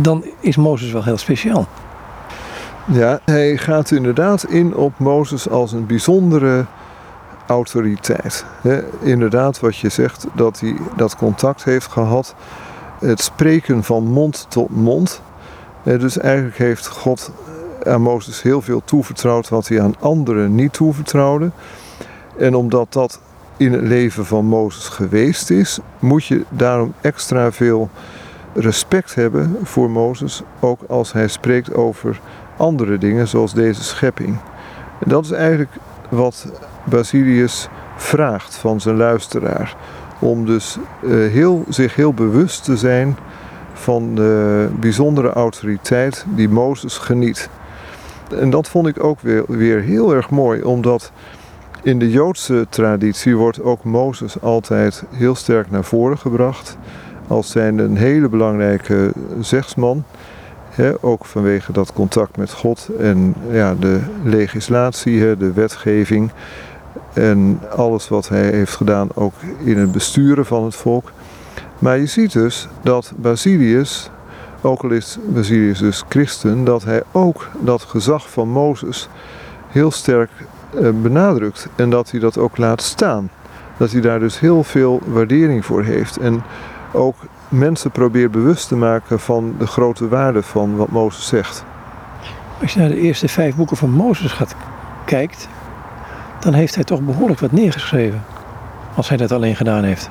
[0.00, 1.68] dan is Mozes wel heel speciaal.
[2.88, 6.64] Ja, hij gaat inderdaad in op Mozes als een bijzondere
[7.46, 8.44] autoriteit.
[9.00, 12.34] inderdaad, wat je zegt, dat hij dat contact heeft gehad.
[12.98, 15.22] Het spreken van mond tot mond.
[15.82, 17.30] dus eigenlijk heeft God
[17.84, 21.50] aan Mozes heel veel toevertrouwd wat hij aan anderen niet toevertrouwde.
[22.38, 23.20] En omdat dat
[23.56, 27.90] in het leven van Mozes geweest is, moet je daarom extra veel
[28.54, 32.20] respect hebben voor Mozes, ook als hij spreekt over
[32.56, 34.38] andere dingen zoals deze schepping.
[34.98, 35.70] En dat is eigenlijk
[36.08, 36.46] wat
[36.84, 39.76] Basilius vraagt van zijn luisteraar.
[40.18, 43.16] Om dus uh, heel, zich heel bewust te zijn
[43.72, 47.48] van de bijzondere autoriteit die Mozes geniet.
[48.40, 51.12] En dat vond ik ook weer, weer heel erg mooi, omdat
[51.82, 56.76] in de Joodse traditie wordt ook Mozes altijd heel sterk naar voren gebracht.
[57.26, 60.04] Als zijn een hele belangrijke zegsman
[61.00, 66.30] ook vanwege dat contact met God en ja, de legislatie, de wetgeving
[67.12, 69.34] en alles wat hij heeft gedaan ook
[69.64, 71.12] in het besturen van het volk.
[71.78, 74.10] Maar je ziet dus dat Basilius,
[74.60, 79.08] ook al is Basilius dus christen, dat hij ook dat gezag van Mozes
[79.68, 80.30] heel sterk
[80.74, 83.30] eh, benadrukt en dat hij dat ook laat staan.
[83.76, 86.16] Dat hij daar dus heel veel waardering voor heeft.
[86.16, 86.42] En
[86.92, 87.16] ook
[87.48, 91.64] mensen probeert bewust te maken van de grote waarde van wat Mozes zegt.
[92.60, 94.54] Als je naar de eerste vijf boeken van Mozes gaat
[95.04, 95.48] kijkt,
[96.40, 98.24] dan heeft hij toch behoorlijk wat neergeschreven.
[98.94, 100.10] Als hij dat alleen gedaan heeft.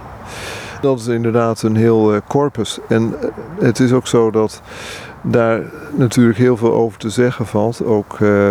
[0.81, 2.79] Dat is inderdaad een heel uh, corpus.
[2.87, 4.61] En uh, het is ook zo dat
[5.21, 7.83] daar natuurlijk heel veel over te zeggen valt.
[7.83, 8.49] Ook uh,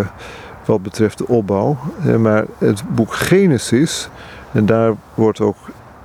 [0.65, 1.77] wat betreft de opbouw.
[2.19, 4.09] maar het boek Genesis,
[4.53, 5.57] en daar wordt ook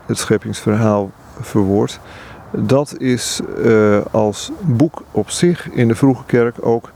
[0.06, 2.00] het scheppingsverhaal verwoord
[2.52, 6.92] dat is uh, als boek op zich in de vroege kerk ook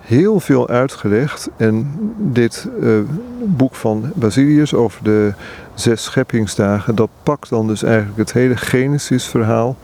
[0.00, 1.48] heel veel uitgelegd.
[1.56, 2.98] En dit uh,
[3.44, 5.32] boek van Basilius over de
[5.74, 9.76] zes scheppingsdagen, dat pakt dan dus eigenlijk het hele Genesis-verhaal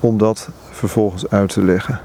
[0.00, 2.00] om dat vervolgens uit te leggen.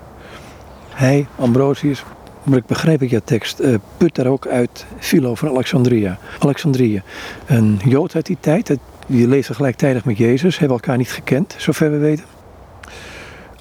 [0.89, 2.03] Hij, Ambrosius,
[2.43, 6.17] maar ik begrijp ik jouw tekst, uh, put daar ook uit Philo van Alexandria.
[6.39, 7.01] Alexandrië,
[7.45, 11.91] een Jood uit die tijd, die leefde gelijktijdig met Jezus, hebben elkaar niet gekend, zover
[11.91, 12.38] we weten.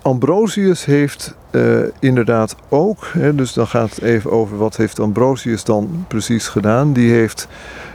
[0.09, 5.64] Ambrosius heeft uh, inderdaad ook, hè, dus dan gaat het even over wat heeft Ambrosius
[5.64, 6.92] dan precies gedaan.
[6.92, 7.49] Die heeft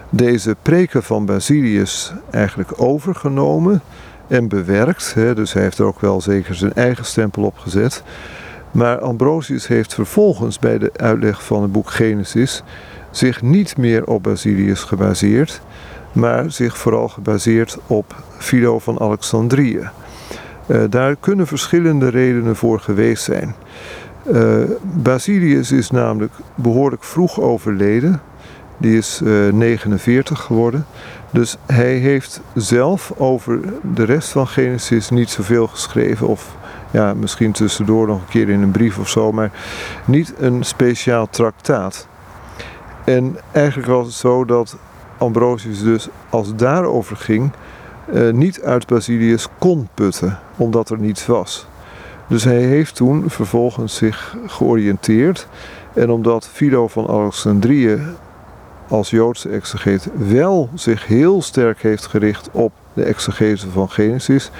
[0.10, 3.82] deze preken van Basilius eigenlijk overgenomen
[4.28, 5.13] en bewerkt.
[5.13, 8.04] Hè, dus hij heeft er ook wel zeker zijn eigen stempel op gezet.
[8.71, 12.63] Maar Ambrosius heeft vervolgens bij de uitleg van het boek Genesis
[13.12, 15.62] zich niet meer op Basilius gebaseerd,
[16.12, 19.89] maar zich vooral gebaseerd op Philo van Alexandrië.
[20.67, 23.56] Uh, daar kunnen verschillende redenen voor geweest zijn.
[24.32, 28.21] Uh, Basilius is namelijk behoorlijk vroeg overleden.
[28.78, 30.86] Die is uh, eh, 49 geworden.
[31.32, 33.60] Dus hij heeft zelf over
[33.93, 36.28] de rest van Genesis niet zoveel geschreven.
[36.28, 36.56] Of
[36.91, 39.32] ja, misschien tussendoor nog een keer in een brief of zo.
[39.32, 39.52] Maar
[40.06, 42.08] niet een speciaal traktaat.
[43.04, 44.78] En eigenlijk was het zo dat
[45.17, 47.52] Ambrosius dus als het daarover ging
[48.32, 51.68] niet uit Basilius kon putten, omdat er niets was.
[52.28, 55.48] Dus hij heeft toen vervolgens zich georiënteerd.
[55.94, 58.00] En omdat Philo van Alexandrië
[58.88, 64.52] als Joodse exegeet wel zich heel sterk heeft gericht op de exegese van Genesis,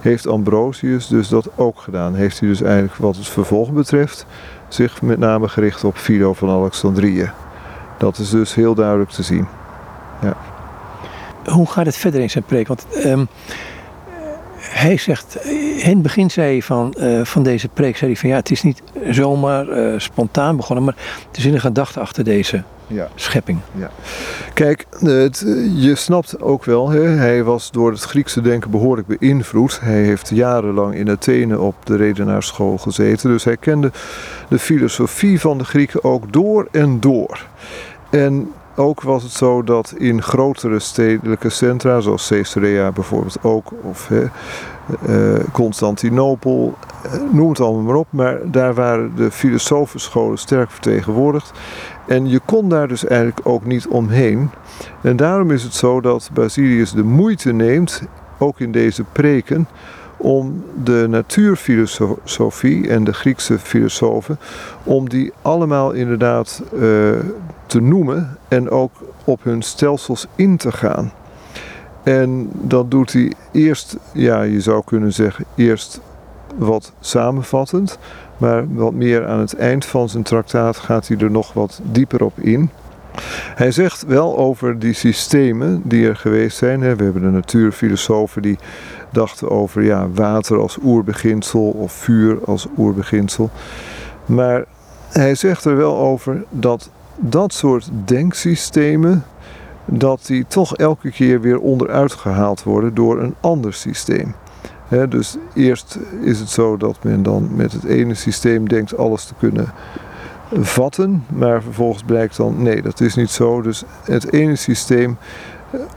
[0.00, 2.14] heeft Ambrosius dus dat ook gedaan.
[2.14, 4.26] Heeft hij dus eigenlijk wat het vervolg betreft
[4.68, 7.30] zich met name gericht op Philo van Alexandrië.
[7.98, 9.46] Dat is dus heel duidelijk te zien.
[10.22, 10.47] Ja
[11.48, 12.68] hoe gaat het verder in zijn preek?
[12.68, 13.28] Want um,
[14.58, 15.44] hij zegt,
[15.78, 18.50] in het begin zei hij van, uh, van deze preek, zei hij van ja, het
[18.50, 20.94] is niet zomaar uh, spontaan begonnen, maar
[21.32, 23.08] er zit een gedachte achter deze Ja.
[23.14, 23.58] schepping.
[24.54, 29.80] Kijk, het, je snapt ook wel, hè, hij was door het Griekse denken behoorlijk beïnvloed.
[29.80, 33.30] Hij heeft jarenlang in Athene op de redenaarsschool gezeten.
[33.30, 33.90] Dus hij kende
[34.48, 37.46] de filosofie van de Grieken ook door en door.
[38.10, 44.10] En ook was het zo dat in grotere stedelijke centra, zoals Caesarea bijvoorbeeld ook, of
[45.06, 51.52] eh, Constantinopel, eh, noem het allemaal maar op, maar daar waren de filosofenscholen sterk vertegenwoordigd.
[52.06, 54.50] En je kon daar dus eigenlijk ook niet omheen.
[55.00, 58.02] En daarom is het zo dat Basilius de moeite neemt,
[58.38, 59.68] ook in deze preken,
[60.18, 64.38] om de natuurfilosofie en de Griekse filosofen,
[64.84, 66.80] om die allemaal inderdaad uh,
[67.66, 68.92] te noemen en ook
[69.24, 71.12] op hun stelsels in te gaan.
[72.02, 76.00] En dat doet hij eerst, ja, je zou kunnen zeggen, eerst
[76.56, 77.98] wat samenvattend,
[78.36, 82.24] maar wat meer aan het eind van zijn traktaat gaat hij er nog wat dieper
[82.24, 82.70] op in.
[83.54, 86.80] Hij zegt wel over die systemen die er geweest zijn.
[86.80, 88.58] We hebben de natuurfilosofen die
[89.12, 93.50] dachten over ja, water als oerbeginsel of vuur als oerbeginsel.
[94.26, 94.64] Maar
[95.08, 99.24] hij zegt er wel over dat dat soort denksystemen,
[99.84, 104.34] dat die toch elke keer weer onderuit gehaald worden door een ander systeem.
[105.08, 109.34] dus eerst is het zo dat men dan met het ene systeem denkt alles te
[109.38, 109.72] kunnen
[110.52, 113.62] vatten, maar vervolgens blijkt dan nee, dat is niet zo.
[113.62, 115.16] Dus het ene systeem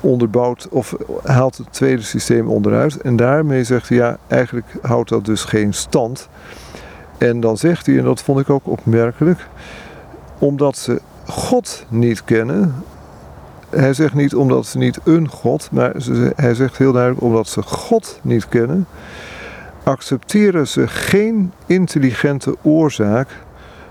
[0.02, 5.26] onderbouwt of haalt het tweede systeem onderuit en daarmee zegt hij ja, eigenlijk houdt dat
[5.26, 6.30] dus geen stand.
[7.18, 9.48] En dan zegt hij, en dat vond ik ook opmerkelijk,
[10.40, 12.76] omdat ze God niet kennen.
[13.70, 15.94] Hij zegt niet omdat ze niet een God, maar
[16.36, 18.88] hij zegt heel duidelijk omdat ze God niet kennen,
[19.84, 23.30] accepteren ze geen intelligente oorzaak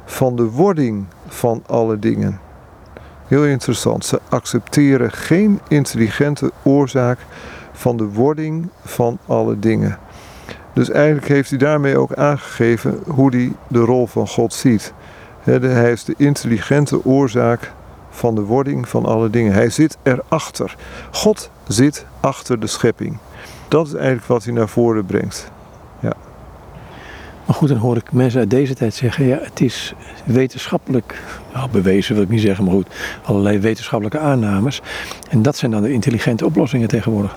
[0.05, 2.41] van de wording van alle dingen.
[3.31, 7.19] Heel interessant, ze accepteren geen intelligente oorzaak
[7.73, 9.99] van de wording van alle dingen.
[10.73, 14.93] Dus eigenlijk heeft hij daarmee ook aangegeven hoe hij de rol van God ziet.
[15.41, 17.73] Hij is de intelligente oorzaak
[18.11, 19.53] van de wording van alle dingen.
[19.53, 20.77] Hij zit erachter.
[21.11, 23.19] God zit achter de schepping.
[23.69, 25.51] Dat is eigenlijk wat hij naar voren brengt.
[27.51, 31.21] Maar goed, dan hoor ik mensen uit deze tijd zeggen: ja, het is wetenschappelijk
[31.55, 32.87] nou, bewezen, wil ik niet zeggen, maar goed,
[33.23, 34.83] allerlei wetenschappelijke aannames.
[35.31, 37.37] En dat zijn dan de intelligente oplossingen tegenwoordig.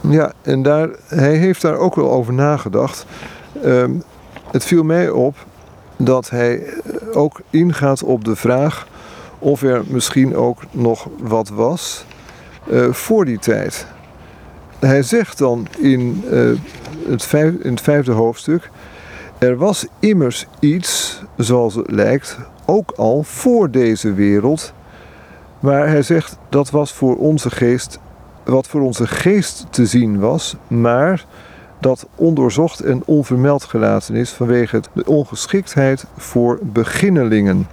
[0.00, 3.06] Ja, en daar, hij heeft daar ook wel over nagedacht.
[3.62, 3.90] Ehm,
[4.50, 5.36] het viel mij op
[5.96, 6.72] dat hij eh,
[7.12, 8.86] ook ingaat op de vraag
[9.38, 12.04] of er misschien ook nog wat was
[12.70, 13.86] uh, voor die tijd.
[14.78, 16.50] Hij zegt dan in, uh,
[17.08, 17.32] het,
[17.62, 18.70] in het vijfde hoofdstuk:
[19.44, 24.72] Er was immers iets, zoals het lijkt, ook al voor deze wereld.
[25.60, 27.98] Maar hij zegt dat was voor onze geest,
[28.44, 31.24] wat voor onze geest te zien was, maar
[31.78, 37.66] dat ondoorzocht en onvermeld gelaten is vanwege de ongeschiktheid voor beginnelingen.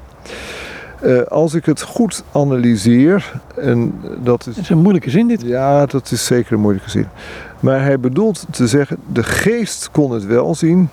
[1.04, 4.56] Uh, als ik het goed analyseer, en dat is...
[4.56, 5.42] Dat is een moeilijke zin dit.
[5.42, 7.08] Ja, dat is zeker een moeilijke zin.
[7.60, 10.90] Maar hij bedoelt te zeggen, de geest kon het wel zien,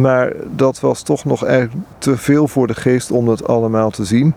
[0.00, 4.04] maar dat was toch nog eigenlijk te veel voor de geest om het allemaal te
[4.04, 4.34] zien.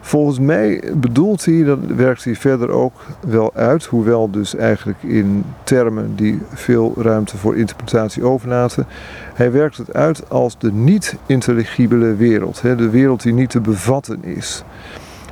[0.00, 5.44] Volgens mij bedoelt hij, dat werkt hij verder ook wel uit, hoewel dus eigenlijk in
[5.64, 8.86] termen die veel ruimte voor interpretatie overlaten.
[9.34, 14.64] Hij werkt het uit als de niet-intelligibele wereld, de wereld die niet te bevatten is.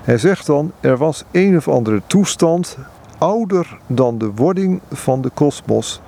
[0.02, 2.78] Hij zegt dan, er was een of andere toestand,
[3.18, 6.00] ouder dan de wording van de kosmos,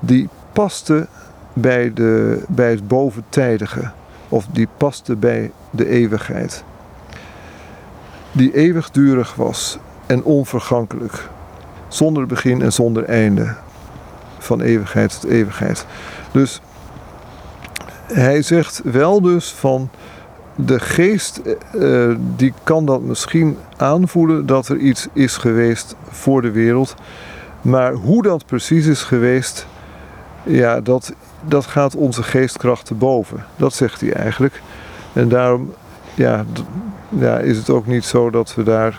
[0.00, 1.06] die paste
[1.56, 3.90] bij, de, bij het boventijdige,
[4.28, 6.64] of die paste bij de eeuwigheid
[8.36, 11.28] die eeuwigdurig was en onvergankelijk,
[11.88, 13.54] zonder begin en zonder einde,
[14.38, 15.86] van eeuwigheid tot eeuwigheid.
[16.32, 16.60] Dus
[18.06, 19.90] hij zegt wel dus van
[20.54, 21.40] de geest,
[21.74, 26.94] uh, die kan dat misschien aanvoelen dat er iets is geweest voor de wereld,
[27.62, 29.66] maar hoe dat precies is geweest,
[30.42, 31.12] ja, dat,
[31.44, 33.44] dat gaat onze geestkracht te boven.
[33.56, 34.62] Dat zegt hij eigenlijk.
[35.12, 35.72] En daarom
[36.14, 36.44] ja,
[37.08, 38.98] ja, is het ook niet zo dat we daar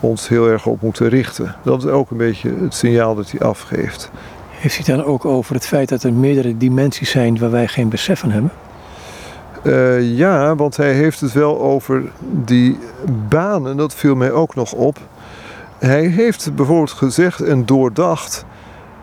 [0.00, 1.54] ons heel erg op moeten richten.
[1.62, 4.10] Dat is ook een beetje het signaal dat hij afgeeft.
[4.50, 7.88] Heeft hij dan ook over het feit dat er meerdere dimensies zijn waar wij geen
[7.88, 8.52] besef van hebben?
[9.62, 12.78] Uh, ja, want hij heeft het wel over die
[13.28, 14.98] banen, dat viel mij ook nog op.
[15.78, 18.44] Hij heeft bijvoorbeeld gezegd en doordacht.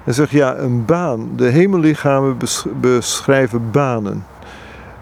[0.09, 1.29] Hij zegt ja, een baan.
[1.35, 2.37] De hemellichamen
[2.81, 4.25] beschrijven banen.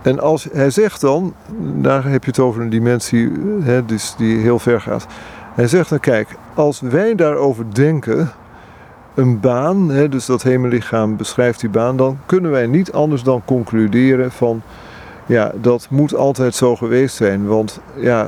[0.02, 1.34] En als hij zegt dan,
[1.76, 3.32] daar heb je het over een dimensie
[3.62, 5.08] hè, dus die heel ver gaat.
[5.54, 8.32] Hij zegt dan, kijk, als wij daarover denken,
[9.16, 13.42] een baan, hè, dus dat hemellichaam beschrijft die baan, dan kunnen wij niet anders dan
[13.46, 14.62] concluderen van,
[15.26, 17.46] ja, dat moet altijd zo geweest zijn.
[17.46, 18.28] Want ja,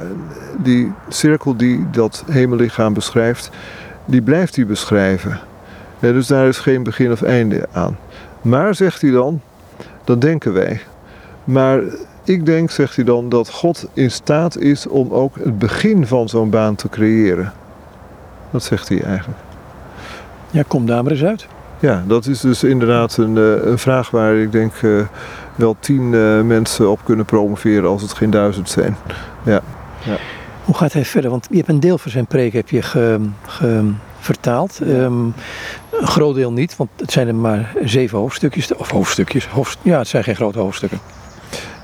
[0.58, 3.50] die cirkel die dat hemellichaam beschrijft,
[4.06, 5.48] die blijft hij beschrijven.
[6.00, 7.98] Dus daar is geen begin of einde aan.
[8.42, 9.42] Maar, zegt hij dan,
[10.04, 10.82] dat denken wij.
[11.44, 11.82] Maar
[12.24, 16.30] ik denk, zegt hij dan, dat God in staat is om ook het begin van
[16.30, 17.54] zo'n baan te creëren.
[18.52, 19.40] Dat zegt hij eigenlijk.
[20.52, 21.48] Ja, kom daar maar eens uit.
[21.80, 25.02] Ja, dat is dus inderdaad een, eh, een vraag waar ik denk uh,
[25.56, 28.96] wel tien uh, mensen op kunnen promoveren als het geen duizend zijn.
[29.44, 29.62] Ja.
[30.04, 30.18] ja.
[30.66, 31.32] Hoe gaat hij verder?
[31.32, 34.80] Want je hebt een deel van zijn preek heb je ge, ge, vertaald.
[34.82, 35.34] Um,
[36.00, 38.76] een groot deel niet, want het zijn er maar zeven hoofdstukjes.
[38.76, 39.48] Of hoofdstukjes.
[39.48, 41.00] Hoofd, ja, het zijn geen grote hoofdstukken.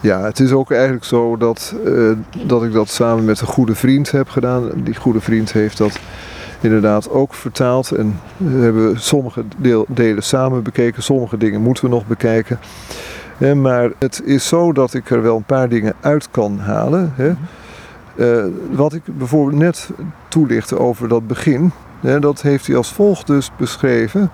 [0.01, 2.11] Ja, het is ook eigenlijk zo dat, uh,
[2.45, 4.71] dat ik dat samen met een goede vriend heb gedaan.
[4.75, 5.99] Die goede vriend heeft dat
[6.61, 7.91] inderdaad ook vertaald.
[7.91, 12.59] En we hebben sommige deel, delen samen bekeken, sommige dingen moeten we nog bekijken.
[13.61, 17.13] Maar het is zo dat ik er wel een paar dingen uit kan halen.
[17.15, 17.33] Hè.
[18.15, 19.89] Uh, wat ik bijvoorbeeld net
[20.27, 21.71] toelichtte over dat begin,
[22.05, 24.29] hè, dat heeft hij als volgt dus beschreven.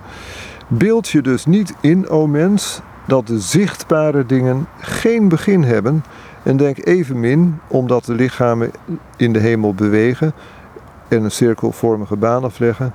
[0.68, 6.04] Beeld je dus niet in, o mens, dat de zichtbare dingen geen begin hebben.
[6.42, 8.70] En denk evenmin, omdat de lichamen
[9.16, 10.32] in de hemel bewegen
[11.08, 12.92] en een cirkelvormige baan afleggen,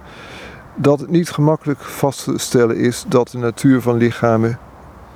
[0.76, 4.60] dat het niet gemakkelijk vast te stellen is dat de natuur van lichamen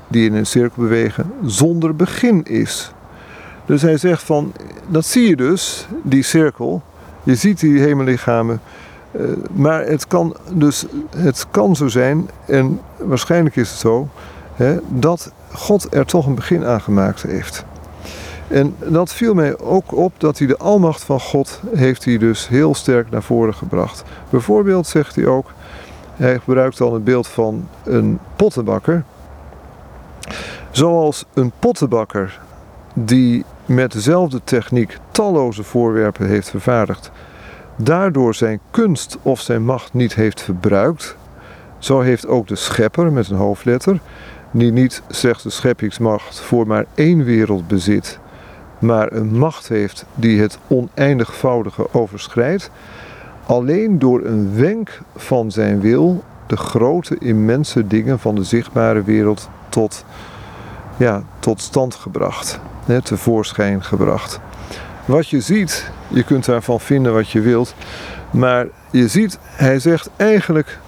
[0.07, 2.91] die in een cirkel bewegen zonder begin is.
[3.66, 4.53] Dus hij zegt van,
[4.88, 6.82] dat zie je dus, die cirkel.
[7.24, 8.62] Je ziet die hemellichamen.
[9.12, 10.86] Uh, maar het kan, dus,
[11.16, 14.07] het kan zo zijn, en waarschijnlijk is het zo,
[14.53, 17.66] hè, dat God er toch een begin aan gemaakt heeft.
[18.47, 22.47] En dat viel mij ook op dat hij de almacht van God heeft hij dus
[22.47, 24.03] heel sterk naar voren gebracht.
[24.30, 25.51] Bijvoorbeeld zegt hij ook,
[26.16, 29.03] hij gebruikt dan het beeld van een pottenbakker.
[30.72, 32.39] Zoals een pottenbakker
[32.93, 37.12] die met dezelfde techniek talloze voorwerpen heeft vervaardigd,
[37.76, 41.16] daardoor zijn kunst of zijn macht niet heeft verbruikt,
[41.78, 44.00] zo heeft ook de schepper met een hoofdletter,
[44.52, 48.20] die niet slechts de scheppingsmacht voor maar één wereld bezit,
[48.80, 52.72] maar een macht heeft die het oneindigvoudige overschrijdt,
[53.46, 59.50] alleen door een wenk van zijn wil de grote immense dingen van de zichtbare wereld
[59.70, 60.06] tot,
[60.98, 64.40] ja, tot stand gebracht, hè, tevoorschijn gebracht.
[65.06, 67.76] Wat je ziet, je kunt daarvan vinden wat je wilt,
[68.32, 70.80] maar je ziet, hij zegt eigenlijk,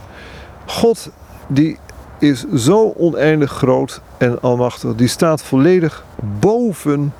[0.65, 1.09] God
[1.47, 1.77] die
[2.19, 6.03] is zo oneindig groot en almachtig, die staat volledig
[6.39, 7.13] boven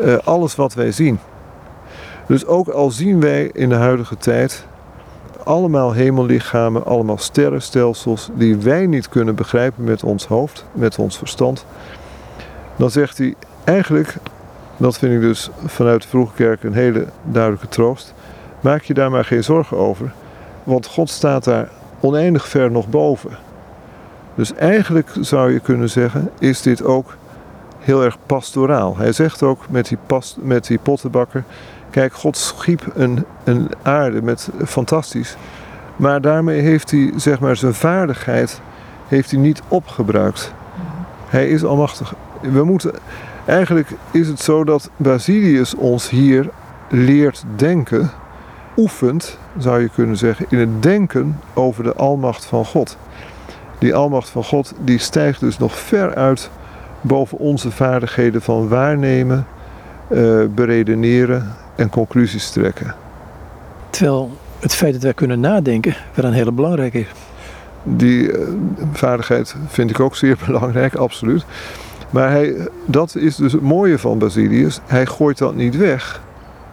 [0.00, 1.18] uh, alles wat wij zien.
[2.26, 4.66] Dus ook al zien wij in de huidige tijd
[5.44, 11.66] allemaal hemellichamen, allemaal sterrenstelsels die wij niet kunnen begrijpen met ons hoofd, met ons verstand,
[12.76, 13.34] dan zegt hij
[13.64, 14.16] eigenlijk,
[14.76, 18.14] dat vind ik dus vanuit de vroege kerk een hele duidelijke troost,
[18.60, 20.12] maak je daar maar geen zorgen over,
[20.64, 21.68] want God staat daar
[22.00, 23.30] oneindig ver nog boven.
[24.34, 27.16] Dus eigenlijk zou je kunnen zeggen, is dit ook
[27.78, 28.96] heel erg pastoraal.
[28.96, 31.44] Hij zegt ook met die, past, met die pottenbakker:
[31.90, 35.36] Kijk, God schiep een, een aarde met fantastisch.
[35.96, 38.60] Maar daarmee heeft hij zeg maar, zijn vaardigheid
[39.08, 40.52] heeft hij niet opgebruikt.
[41.28, 42.14] Hij is almachtig.
[42.40, 42.92] We moeten,
[43.44, 46.50] eigenlijk is het zo dat Basilius ons hier
[46.88, 48.10] leert denken,
[48.76, 52.96] oefent, zou je kunnen zeggen, in het denken over de almacht van God.
[53.78, 56.50] Die almacht van God die stijgt dus nog ver uit
[57.00, 59.46] boven onze vaardigheden van waarnemen,
[60.08, 62.94] uh, beredeneren en conclusies trekken.
[63.90, 67.06] Terwijl het feit dat wij kunnen nadenken wel een hele belangrijke is.
[67.84, 68.48] Die uh,
[68.92, 71.44] vaardigheid vind ik ook zeer belangrijk, absoluut.
[72.10, 74.80] Maar hij, dat is dus het mooie van Basilius.
[74.86, 76.22] Hij gooit dat niet weg.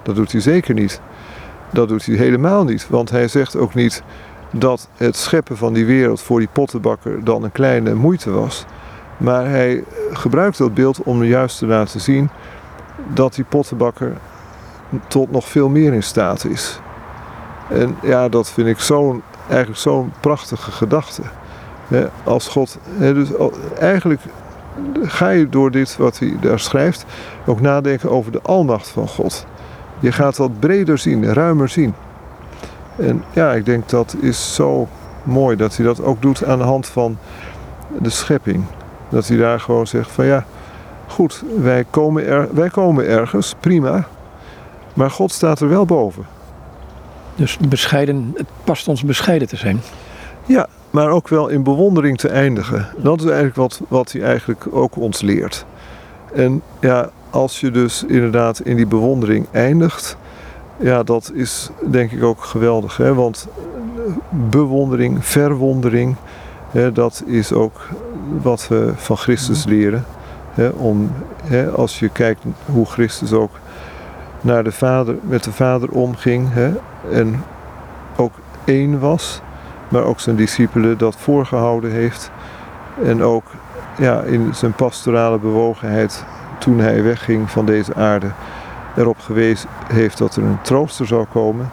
[0.03, 1.01] Dat doet hij zeker niet.
[1.69, 2.89] Dat doet hij helemaal niet.
[2.89, 4.03] Want hij zegt ook niet
[4.51, 8.65] dat het scheppen van die wereld voor die pottenbakker dan een kleine moeite was.
[9.17, 12.29] Maar hij gebruikt dat beeld om juist te laten zien
[13.13, 14.13] dat die pottenbakker
[15.07, 16.79] tot nog veel meer in staat is.
[17.69, 21.21] En ja, dat vind ik zo'n, eigenlijk zo'n prachtige gedachte.
[22.23, 23.29] als God, dus
[23.79, 24.21] eigenlijk
[25.01, 27.05] ga je door dit wat hij daar schrijft
[27.45, 29.45] ook nadenken over de almacht van God.
[29.99, 31.93] Je gaat wat breder zien, ruimer zien.
[32.95, 34.87] En ja, ik denk dat is zo
[35.23, 37.17] mooi dat hij dat ook doet aan de hand van
[37.99, 38.63] de schepping.
[39.09, 40.45] Dat hij daar gewoon zegt van ja,
[41.07, 44.07] goed, wij komen, er, wij komen ergens, prima.
[44.93, 46.25] Maar God staat er wel boven.
[47.35, 49.81] Dus bescheiden, het past ons bescheiden te zijn.
[50.45, 52.87] Ja, maar ook wel in bewondering te eindigen.
[52.97, 55.65] Dat is eigenlijk wat, wat hij eigenlijk ook ons leert.
[56.33, 60.17] En ja, als je dus inderdaad in die bewondering eindigt,
[60.79, 62.97] ja, dat is denk ik ook geweldig.
[62.97, 63.13] Hè?
[63.13, 63.47] Want
[64.29, 66.15] bewondering, verwondering,
[66.71, 67.87] hè, dat is ook
[68.41, 70.05] wat we van Christus leren.
[70.51, 70.67] Hè?
[70.67, 71.11] Om,
[71.43, 73.51] hè, als je kijkt hoe Christus ook
[74.41, 76.71] naar de vader, met de Vader omging hè?
[77.11, 77.43] en
[78.15, 78.33] ook
[78.63, 79.41] één was,
[79.87, 82.31] maar ook zijn discipelen dat voorgehouden heeft.
[83.03, 83.43] En ook
[83.97, 86.25] ja, in zijn pastorale bewogenheid
[86.59, 88.31] toen hij wegging van deze aarde
[88.97, 91.69] erop gewezen heeft dat er een trooster zou komen.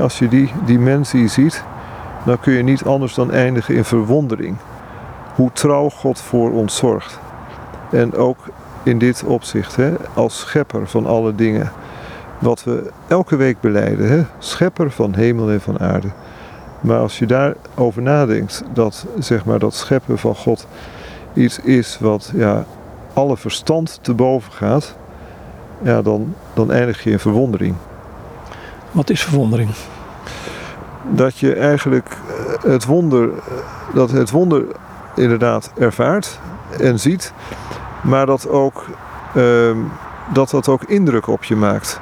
[0.00, 1.64] als je die dimensie ziet,
[2.24, 4.56] dan kun je niet anders dan eindigen in verwondering.
[5.34, 7.18] Hoe trouw God voor ons zorgt.
[7.90, 8.38] En ook
[8.82, 9.78] in dit opzicht,
[10.14, 11.72] als schepper van alle dingen.
[12.38, 16.08] Wat we elke week beleiden, schepper van hemel en van aarde.
[16.80, 20.66] Maar als je daarover nadenkt, dat, zeg maar, dat scheppen van God
[21.34, 22.64] iets is wat ja,
[23.12, 24.96] alle verstand te boven gaat,
[25.82, 27.74] ja, dan, dan eindig je in verwondering.
[28.90, 29.70] Wat is verwondering?
[31.10, 33.30] Dat je eigenlijk eh, het wonder,
[33.94, 34.64] dat het wonder
[35.14, 36.38] inderdaad ervaart
[36.80, 37.32] en ziet,
[38.02, 38.86] maar dat ook,
[39.36, 39.76] uh,
[40.32, 42.00] dat, dat ook indruk op je maakt.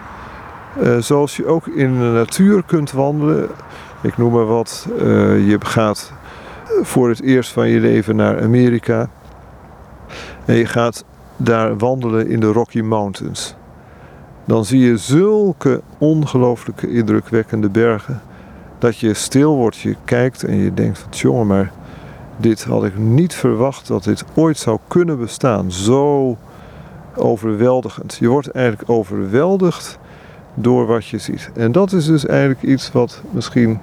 [0.82, 3.48] Uh, zoals je ook in de natuur kunt wandelen.
[4.02, 4.88] Ik noem maar wat.
[4.98, 6.12] Uh, je gaat
[6.82, 9.08] voor het eerst van je leven naar Amerika.
[10.44, 11.04] En je gaat
[11.36, 13.54] daar wandelen in de Rocky Mountains.
[14.44, 18.22] Dan zie je zulke ongelooflijke indrukwekkende bergen.
[18.78, 21.72] Dat je stil wordt, je kijkt en je denkt van jongen, maar
[22.36, 25.72] dit had ik niet verwacht dat dit ooit zou kunnen bestaan.
[25.72, 26.36] Zo
[27.16, 28.16] overweldigend.
[28.20, 29.98] Je wordt eigenlijk overweldigd
[30.54, 31.50] door wat je ziet.
[31.54, 33.80] En dat is dus eigenlijk iets wat misschien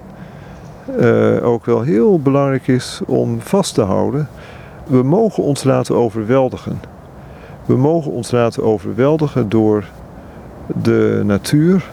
[0.98, 4.28] uh, ook wel heel belangrijk is om vast te houden.
[4.86, 6.80] We mogen ons laten overweldigen.
[7.66, 9.84] We mogen ons laten overweldigen door
[10.82, 11.90] de natuur,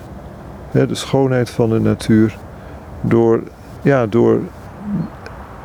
[0.71, 2.37] de schoonheid van de natuur,
[3.01, 3.41] door,
[3.81, 4.39] ja, door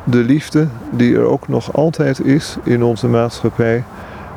[0.03, 3.83] de liefde die er ook nog altijd is in onze maatschappij,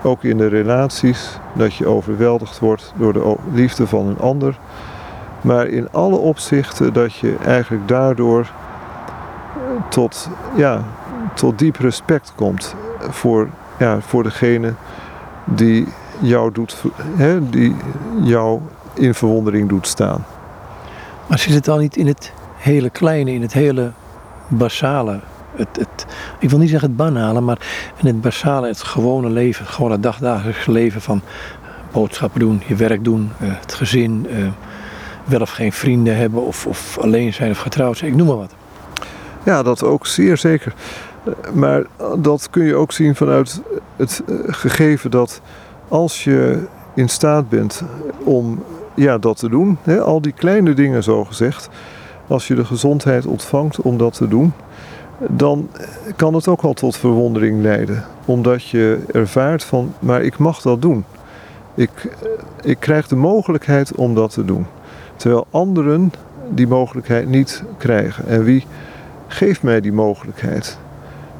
[0.02, 4.58] ook in de relaties, dat je overweldigd wordt door de liefde van een ander,
[5.40, 8.50] maar in alle opzichten dat je eigenlijk daardoor
[9.88, 10.82] tot, ja,
[11.34, 14.74] tot diep respect komt voor, ja, voor degene
[15.44, 15.88] die
[16.20, 16.82] jou, doet,
[17.16, 17.76] hè, die
[18.22, 18.60] jou
[18.94, 20.24] in verwondering doet staan.
[21.26, 23.92] Maar zit het dan niet in het hele kleine, in het hele
[24.48, 25.20] basale?
[25.58, 26.06] Het, het,
[26.38, 27.58] ik wil niet zeggen het banale, maar
[27.96, 31.22] in het basale, het gewone leven, het gewone dagdagelijks leven van
[31.92, 34.36] boodschappen doen, je werk doen, eh, het gezin, eh,
[35.24, 38.36] wel of geen vrienden hebben of, of alleen zijn of getrouwd zijn, ik noem maar
[38.36, 38.54] wat.
[39.44, 40.74] Ja, dat ook zeer zeker.
[41.54, 41.82] Maar
[42.18, 43.62] dat kun je ook zien vanuit
[43.96, 45.40] het eh, gegeven dat
[45.88, 47.82] als je in staat bent
[48.24, 48.62] om
[48.94, 51.68] ja, dat te doen, hè, al die kleine dingen zo gezegd,
[52.26, 54.52] als je de gezondheid ontvangt om dat te doen,
[55.18, 55.68] dan
[56.16, 58.04] kan het ook al tot verwondering leiden.
[58.24, 61.04] Omdat je ervaart van, maar ik mag dat doen.
[61.74, 62.28] Ik, eh,
[62.62, 64.66] ik krijg de mogelijkheid om dat te doen.
[65.16, 66.12] Terwijl anderen
[66.48, 68.26] die mogelijkheid niet krijgen.
[68.26, 68.64] En wie
[69.26, 70.78] geeft mij die mogelijkheid?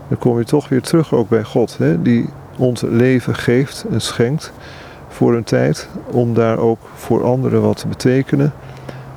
[0.09, 4.01] Dan kom je toch weer terug ook bij God, hè, die ons leven geeft en
[4.01, 4.53] schenkt
[5.09, 8.53] voor een tijd, om daar ook voor anderen wat te betekenen.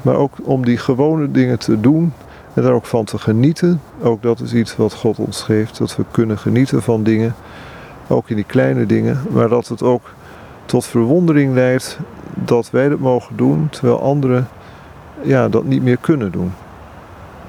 [0.01, 2.13] Maar ook om die gewone dingen te doen
[2.53, 3.81] en daar ook van te genieten.
[4.01, 7.35] Ook dat is iets wat God ons geeft, dat we kunnen genieten van dingen,
[8.07, 10.13] ook in die kleine dingen, maar dat het ook
[10.65, 11.99] tot verwondering leidt
[12.33, 14.47] dat wij dat mogen doen, terwijl anderen
[15.21, 16.53] ja, dat niet meer kunnen doen.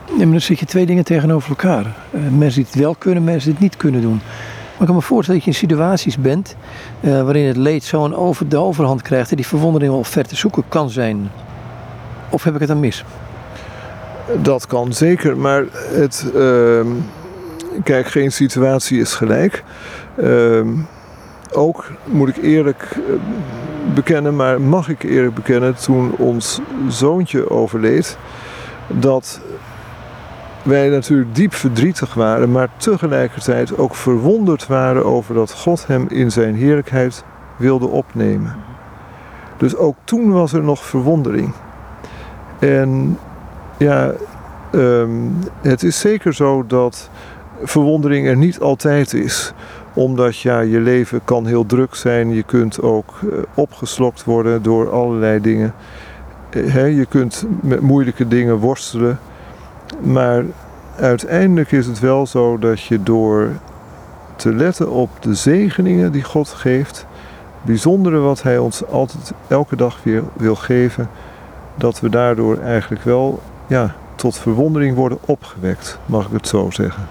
[0.07, 1.85] Ja, maar dan zit je twee dingen tegenover elkaar.
[2.11, 4.21] Uh, mensen die het wel kunnen, mensen die het niet kunnen doen.
[4.73, 6.57] Maar ik kan me voorstellen dat je in situaties bent
[7.01, 10.37] uh, waarin het leed zo'n over de overhand krijgt en die verwondering wel ver te
[10.37, 11.31] zoeken kan zijn.
[12.31, 13.05] Of heb ik het dan mis?
[14.43, 16.81] Dat kan zeker, maar het, uh,
[17.85, 19.65] kijk, geen situatie is gelijk.
[20.17, 20.69] Ehm,
[21.53, 23.15] ook moet ik eerlijk eh,
[23.95, 28.19] bekennen, maar mag ik eerlijk bekennen, toen ons zoontje overleed,
[28.87, 29.41] dat
[30.63, 36.31] wij natuurlijk diep verdrietig waren, maar tegelijkertijd ook verwonderd waren over dat God hem in
[36.33, 37.25] zijn heerlijkheid
[37.57, 38.57] wilde opnemen.
[39.57, 41.53] Dus ook toen was er nog verwondering.
[42.59, 43.19] En
[43.77, 44.13] ja,
[44.73, 47.11] um, het is zeker zo dat
[47.63, 49.53] verwondering er niet altijd is.
[49.95, 52.35] Omdat ja, je leven kan heel druk zijn.
[52.35, 55.75] Je kunt ook uh, opgeslokt worden door allerlei dingen.
[56.51, 59.19] Uh, je kunt met moeilijke dingen worstelen.
[60.01, 60.45] Maar
[60.97, 63.49] uiteindelijk is het wel zo dat je door
[64.37, 67.07] te letten op de zegeningen die God geeft,
[67.63, 71.09] bijzondere wat Hij ons altijd elke dag weer wil geven,
[71.75, 73.41] dat we daardoor eigenlijk wel
[73.73, 77.09] ja, tot verwondering worden opgewekt, mag ik het zo zeggen.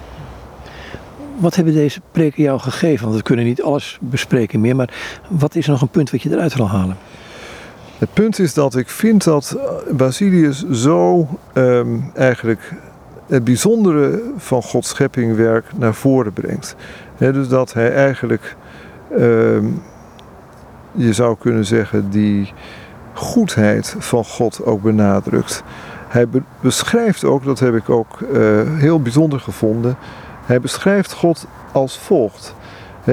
[1.38, 3.06] Wat hebben deze preken jou gegeven?
[3.06, 4.94] Want we kunnen niet alles bespreken meer, maar
[5.30, 6.98] wat is er nog een punt wat je eruit wil halen?
[7.98, 9.58] Het punt is dat ik vind dat
[9.92, 12.74] Basilius zo um, eigenlijk
[13.28, 16.76] het bijzondere van Gods scheppingwerk naar voren brengt.
[17.18, 18.56] dus dat hij eigenlijk,
[19.12, 19.18] uh,
[20.92, 22.54] je zou kunnen zeggen, die
[23.14, 25.64] goedheid van God ook benadrukt.
[26.12, 26.28] Hij
[26.62, 29.98] beschrijft ook, dat heb ik ook uh, heel bijzonder gevonden,
[30.46, 32.56] hij beschrijft God als volgt.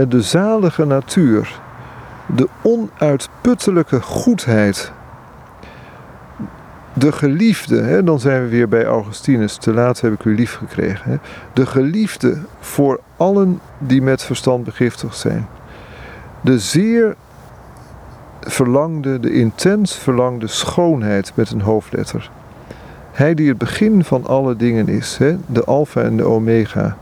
[0.08, 1.60] de zalige natuur,
[2.26, 4.92] de onuitputtelijke goedheid
[6.92, 10.54] de geliefde, hè, dan zijn we weer bij Augustinus, te laat heb ik u lief
[10.54, 11.20] gekregen.
[11.52, 15.48] De geliefde voor allen die met verstand begiftigd zijn.
[16.40, 17.16] De zeer
[18.40, 22.30] verlangde, de intens verlangde schoonheid met een hoofdletter.
[23.18, 26.96] Hij die het begin van alle dingen is, hè, de alfa en de omega.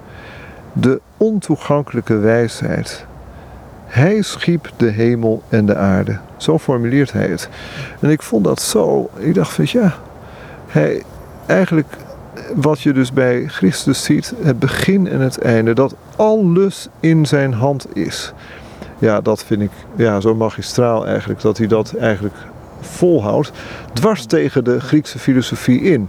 [0.72, 3.04] De ontoegankelijke wijsheid.
[3.86, 6.18] Hij schiep de hemel en de aarde.
[6.36, 7.48] Zo formuleert hij het.
[8.00, 9.10] En ik vond dat zo.
[9.16, 9.94] Ik dacht van ja,
[10.66, 11.02] hij
[11.46, 11.96] eigenlijk
[12.54, 17.52] wat je dus bij Christus ziet, het begin en het einde, dat alles in zijn
[17.52, 18.32] hand is.
[18.98, 22.34] Ja, dat vind ik ja, zo magistraal eigenlijk, dat hij dat eigenlijk
[22.86, 23.52] volhoudt,
[23.92, 26.08] dwars tegen de Griekse filosofie in.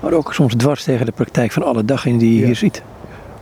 [0.00, 2.82] Maar ook soms dwars tegen de praktijk van alle dag in die je hier ziet.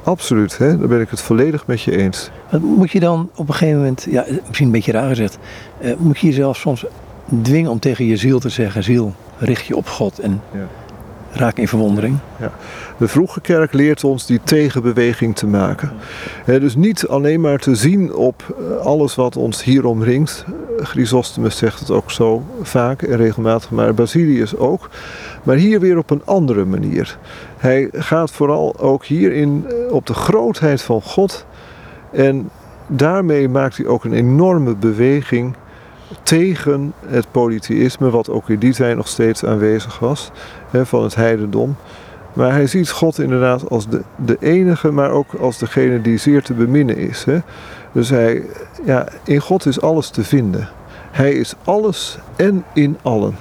[0.04, 0.78] Absoluut, hè?
[0.78, 2.30] daar ben ik het volledig met je eens.
[2.60, 5.38] Moet je dan op een gegeven moment, ja, misschien een beetje raar gezegd,
[5.78, 6.84] eh, moet je jezelf soms
[7.42, 10.66] dwingen om tegen je ziel te zeggen: Ziel, richt je op God en ja.
[11.32, 12.18] Raak in verwondering.
[12.40, 12.52] Ja.
[12.98, 15.92] De vroege kerk leert ons die tegenbeweging te maken.
[16.44, 20.44] dus niet alleen maar te zien op eh, alles wat ons hier omringt.
[20.76, 24.90] Chrysostomus zegt het ook zo vaak en regelmatig, maar Basilius ook.
[25.42, 27.18] Maar hier weer op een andere manier.
[27.56, 31.46] Hij gaat vooral ook hierin eh, op de grootheid van God.
[32.10, 32.50] En
[32.86, 35.54] daarmee maakt hij ook een enorme beweging
[36.22, 40.30] tegen het polytheïsme, wat ook in die tijd nog steeds aanwezig was,
[40.70, 41.76] hè, van het heidendom.
[42.32, 46.42] Maar hij ziet God inderdaad als de, de enige, maar ook als degene die zeer
[46.42, 47.24] te beminnen is.
[47.24, 47.38] Hè.
[47.92, 48.42] Dus hij,
[48.84, 50.68] ja, in God is alles te vinden.
[51.10, 53.36] Hij is alles en in allen.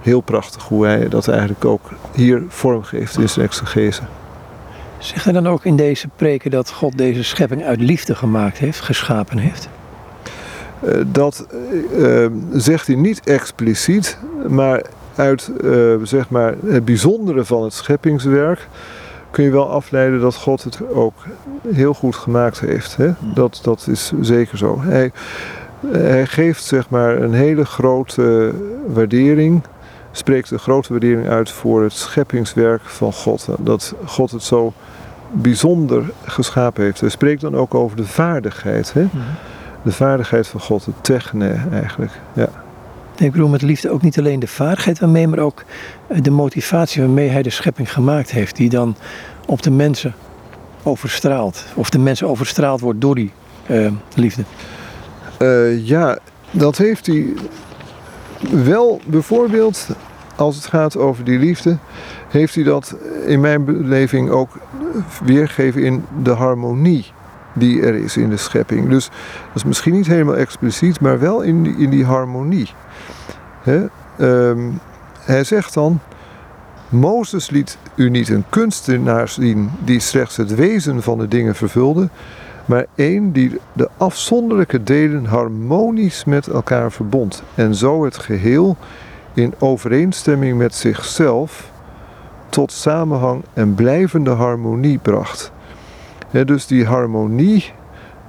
[0.00, 4.02] Heel prachtig hoe hij dat eigenlijk ook hier vormgeeft in zijn exegese.
[4.98, 8.80] Zeg hij dan ook in deze preken dat God deze schepping uit liefde gemaakt heeft,
[8.80, 9.68] geschapen heeft?
[10.84, 11.46] Uh, dat
[11.96, 14.18] uh, zegt hij niet expliciet,
[14.48, 14.82] maar
[15.14, 18.68] uit uh, zeg maar het bijzondere van het scheppingswerk
[19.30, 21.14] kun je wel afleiden dat God het ook
[21.72, 22.96] heel goed gemaakt heeft.
[22.96, 23.10] Hè?
[23.18, 23.34] Hmm.
[23.34, 24.80] Dat, dat is zeker zo.
[24.80, 25.12] Hij,
[25.86, 28.52] hij geeft zeg maar een hele grote
[28.86, 29.62] waardering,
[30.10, 33.48] spreekt een grote waardering uit voor het scheppingswerk van God.
[33.58, 34.72] Dat God het zo
[35.32, 37.00] bijzonder geschapen heeft.
[37.00, 38.92] Hij spreekt dan ook over de vaardigheid.
[38.92, 39.00] Hè?
[39.10, 39.20] Hmm.
[39.82, 42.12] De vaardigheid van God, het techne eigenlijk.
[42.32, 42.48] Ja.
[43.16, 45.64] Ik bedoel met liefde ook niet alleen de vaardigheid waarmee, maar ook
[46.22, 48.96] de motivatie waarmee hij de schepping gemaakt heeft, die dan
[49.46, 50.14] op de mensen
[50.82, 51.64] overstraalt.
[51.74, 53.32] Of de mensen overstraald wordt door die
[53.70, 54.42] uh, liefde.
[55.38, 56.18] Uh, ja,
[56.50, 57.26] dat heeft hij
[58.50, 59.88] wel bijvoorbeeld
[60.36, 61.78] als het gaat over die liefde,
[62.28, 64.58] heeft hij dat in mijn beleving ook
[65.24, 67.06] weergegeven in de harmonie
[67.54, 68.88] die er is in de schepping.
[68.88, 69.04] Dus
[69.46, 72.70] dat is misschien niet helemaal expliciet, maar wel in die, in die harmonie.
[74.18, 74.80] Um,
[75.20, 76.00] hij zegt dan:
[76.88, 82.08] Mozes liet u niet een kunstenaar zien die slechts het wezen van de dingen vervulde,
[82.64, 88.76] maar één die de afzonderlijke delen harmonisch met elkaar verbond en zo het geheel
[89.34, 91.70] in overeenstemming met zichzelf
[92.48, 95.51] tot samenhang en blijvende harmonie bracht.
[96.32, 97.72] Dus die harmonie,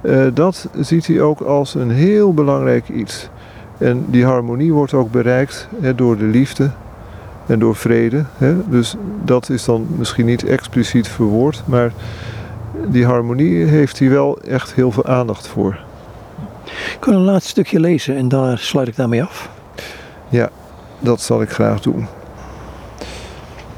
[0.00, 3.28] eh, dat ziet hij ook als een heel belangrijk iets.
[3.78, 6.70] En die harmonie wordt ook bereikt door de liefde
[7.46, 8.24] en door vrede.
[8.68, 8.94] Dus
[9.24, 11.92] dat is dan misschien niet expliciet verwoord, maar
[12.86, 15.78] die harmonie heeft hij wel echt heel veel aandacht voor.
[16.64, 19.50] Ik kan een laatste stukje lezen en daar sluit ik daarmee af.
[20.28, 20.50] Ja,
[21.00, 22.06] dat zal ik graag doen.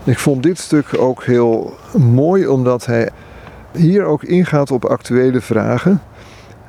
[0.04, 3.10] Ik vond dit stuk ook heel mooi omdat hij
[3.76, 6.00] hier ook ingaat op actuele vragen.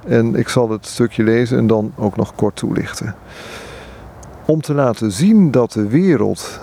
[0.05, 3.15] En ik zal het stukje lezen en dan ook nog kort toelichten.
[4.45, 6.59] Om te laten zien dat de wereld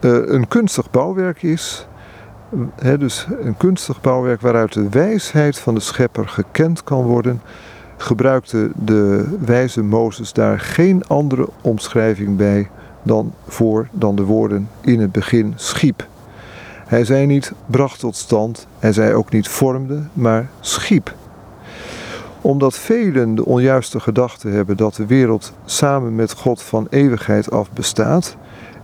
[0.00, 1.86] uh, een kunstig bouwwerk is,
[2.98, 7.40] dus een kunstig bouwwerk waaruit de wijsheid van de schepper gekend kan worden,
[7.96, 12.70] gebruikte de wijze Mozes daar geen andere omschrijving bij
[13.02, 16.06] dan voor dan de woorden in het begin schiep.
[16.92, 21.14] Hij zei niet bracht tot stand, hij zei ook niet vormde, maar schiep.
[22.40, 27.70] Omdat velen de onjuiste gedachte hebben dat de wereld samen met God van eeuwigheid af
[27.70, 28.36] bestaat,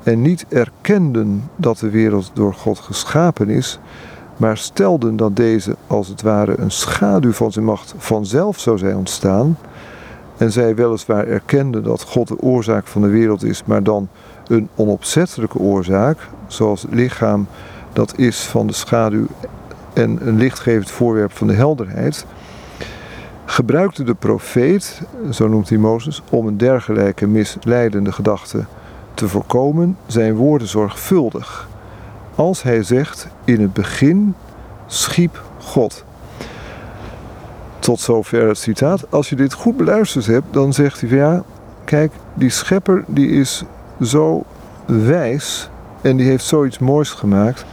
[0.03, 3.79] en niet erkenden dat de wereld door God geschapen is,
[4.37, 8.97] maar stelden dat deze als het ware een schaduw van zijn macht vanzelf zou zijn
[8.97, 9.59] ontstaan,
[10.37, 14.09] en zij weliswaar erkenden dat God de oorzaak van de wereld is, maar dan
[14.47, 17.47] een onopzettelijke oorzaak, zoals lichaam
[17.99, 19.27] dat is van de schaduw
[19.93, 22.27] en een lichtgevend voorwerp van de helderheid,
[23.45, 28.65] gebruikte de profeet, zo noemt hij Mozes, om een dergelijke misleidende gedachte
[29.15, 31.69] te voorkomen zijn woorden zorgvuldig.
[32.35, 34.35] Als hij zegt: In het begin
[34.87, 36.05] schiep God.
[37.79, 39.11] Tot zover het citaat.
[39.11, 41.43] Als je dit goed beluisterd hebt, dan zegt hij van ja,
[41.85, 43.65] kijk, die schepper die is
[44.01, 44.45] zo
[44.87, 45.71] wijs
[46.01, 47.65] en die heeft zoiets moois gemaakt.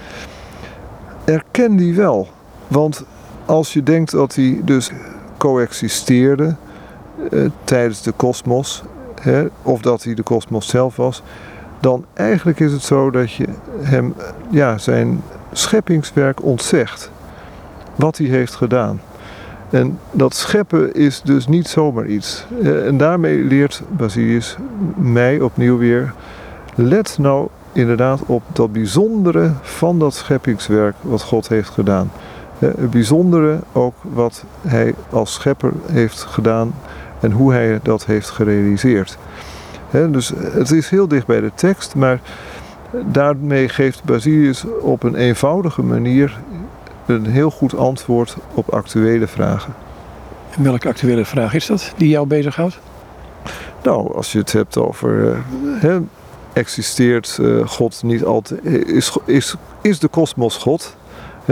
[1.24, 2.28] Erken die wel.
[2.68, 3.04] Want
[3.46, 4.92] als je denkt dat hij dus
[5.38, 6.56] coexisteerde
[7.32, 8.84] eh, tijdens de kosmos
[9.62, 11.24] of dat hij de kosmos zelf was,
[11.80, 13.48] dan eigenlijk is het zo dat je
[13.82, 14.14] hem
[14.50, 15.22] ja, zijn
[15.52, 17.12] scheppingswerk ontzegt.
[17.96, 19.02] Wat hij heeft gedaan.
[19.70, 22.46] En dat scheppen is dus niet zomaar iets.
[22.64, 24.56] En daarmee leert Basilius
[24.96, 26.14] mij opnieuw weer.
[26.76, 32.12] Let nou inderdaad op dat bijzondere van dat scheppingswerk wat God heeft gedaan.
[32.60, 36.74] Het bijzondere ook wat hij als schepper heeft gedaan
[37.20, 39.18] en hoe hij dat heeft gerealiseerd.
[39.92, 42.20] dus het is heel dicht bij de tekst, maar
[43.06, 46.40] daarmee geeft Basilius op een eenvoudige manier
[47.06, 49.74] een heel goed antwoord op actuele vragen.
[50.58, 52.80] En welke actuele vraag is dat die jou bezighoudt?
[53.84, 55.38] Nou, als je het hebt over.
[55.84, 55.96] Uh,
[56.56, 58.66] existeert uh, God niet altijd.
[58.66, 60.96] Is, is, is de kosmos God?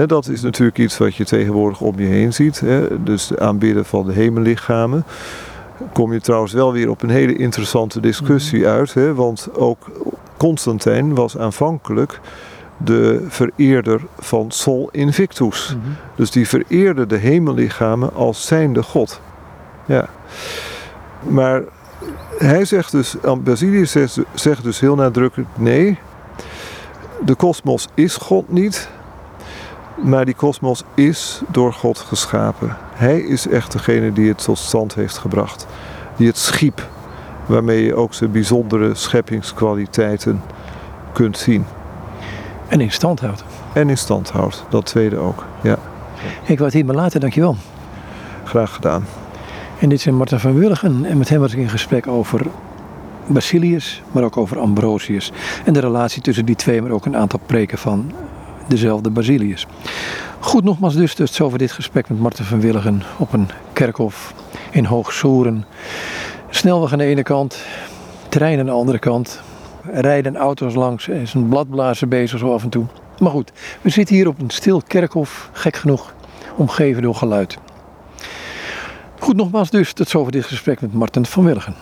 [0.06, 2.64] dat is natuurlijk iets wat je tegenwoordig om je heen ziet.
[3.04, 5.06] dus de aanbidden van de hemellichamen
[5.94, 8.70] kom je trouwens wel weer op een hele interessante discussie mhm.
[8.70, 8.94] uit.
[9.16, 9.92] Want ook
[10.38, 12.20] Constantijn was aanvankelijk
[12.78, 15.76] de vereerder van Sol Invictus.
[15.78, 15.90] Mhm.
[16.16, 19.22] Dus die vereerde de hemellichamen als zijnde God.
[19.86, 20.10] Ja.
[21.20, 21.62] Maar
[22.38, 25.98] hij zegt dus, Basilius zegt, zegt dus heel nadrukkelijk: nee,
[27.26, 28.90] de kosmos is God niet,
[29.96, 32.78] maar die kosmos is door God geschapen.
[32.94, 35.68] Hij is echt degene die het tot stand heeft gebracht.
[36.16, 36.88] Die het schiep,
[37.46, 40.42] waarmee je ook zijn bijzondere scheppingskwaliteiten
[41.14, 41.66] kunt zien.
[42.68, 43.44] En in stand houdt.
[43.74, 45.78] En in stand houdt, dat tweede ook, ja.
[46.42, 47.56] Ik wou het hier maar laten, dankjewel.
[48.44, 49.06] Graag gedaan.
[49.84, 52.48] En dit is Martin van Willigen en met hem was ik in gesprek over
[53.28, 55.32] Basilius, maar ook over Ambrosius.
[55.66, 58.12] En de relatie tussen die twee, maar ook een aantal preken van
[58.68, 59.68] dezelfde Basilius.
[60.40, 64.34] Goed, nogmaals dus, dus over dit gesprek met Marten van Willigen op een kerkhof
[64.72, 65.66] in Hoogsoeren.
[66.50, 67.66] Snelweg aan de ene kant,
[68.30, 69.42] trein aan de andere kant.
[69.92, 72.86] Rijden auto's langs, er is een bladblazer bezig zo af en toe.
[73.20, 76.14] Maar goed, we zitten hier op een stil kerkhof, gek genoeg,
[76.56, 77.58] omgeven door geluid.
[79.24, 81.72] Goed, nogmaals dus, tot zover dit gesprek met Marten van Willigen.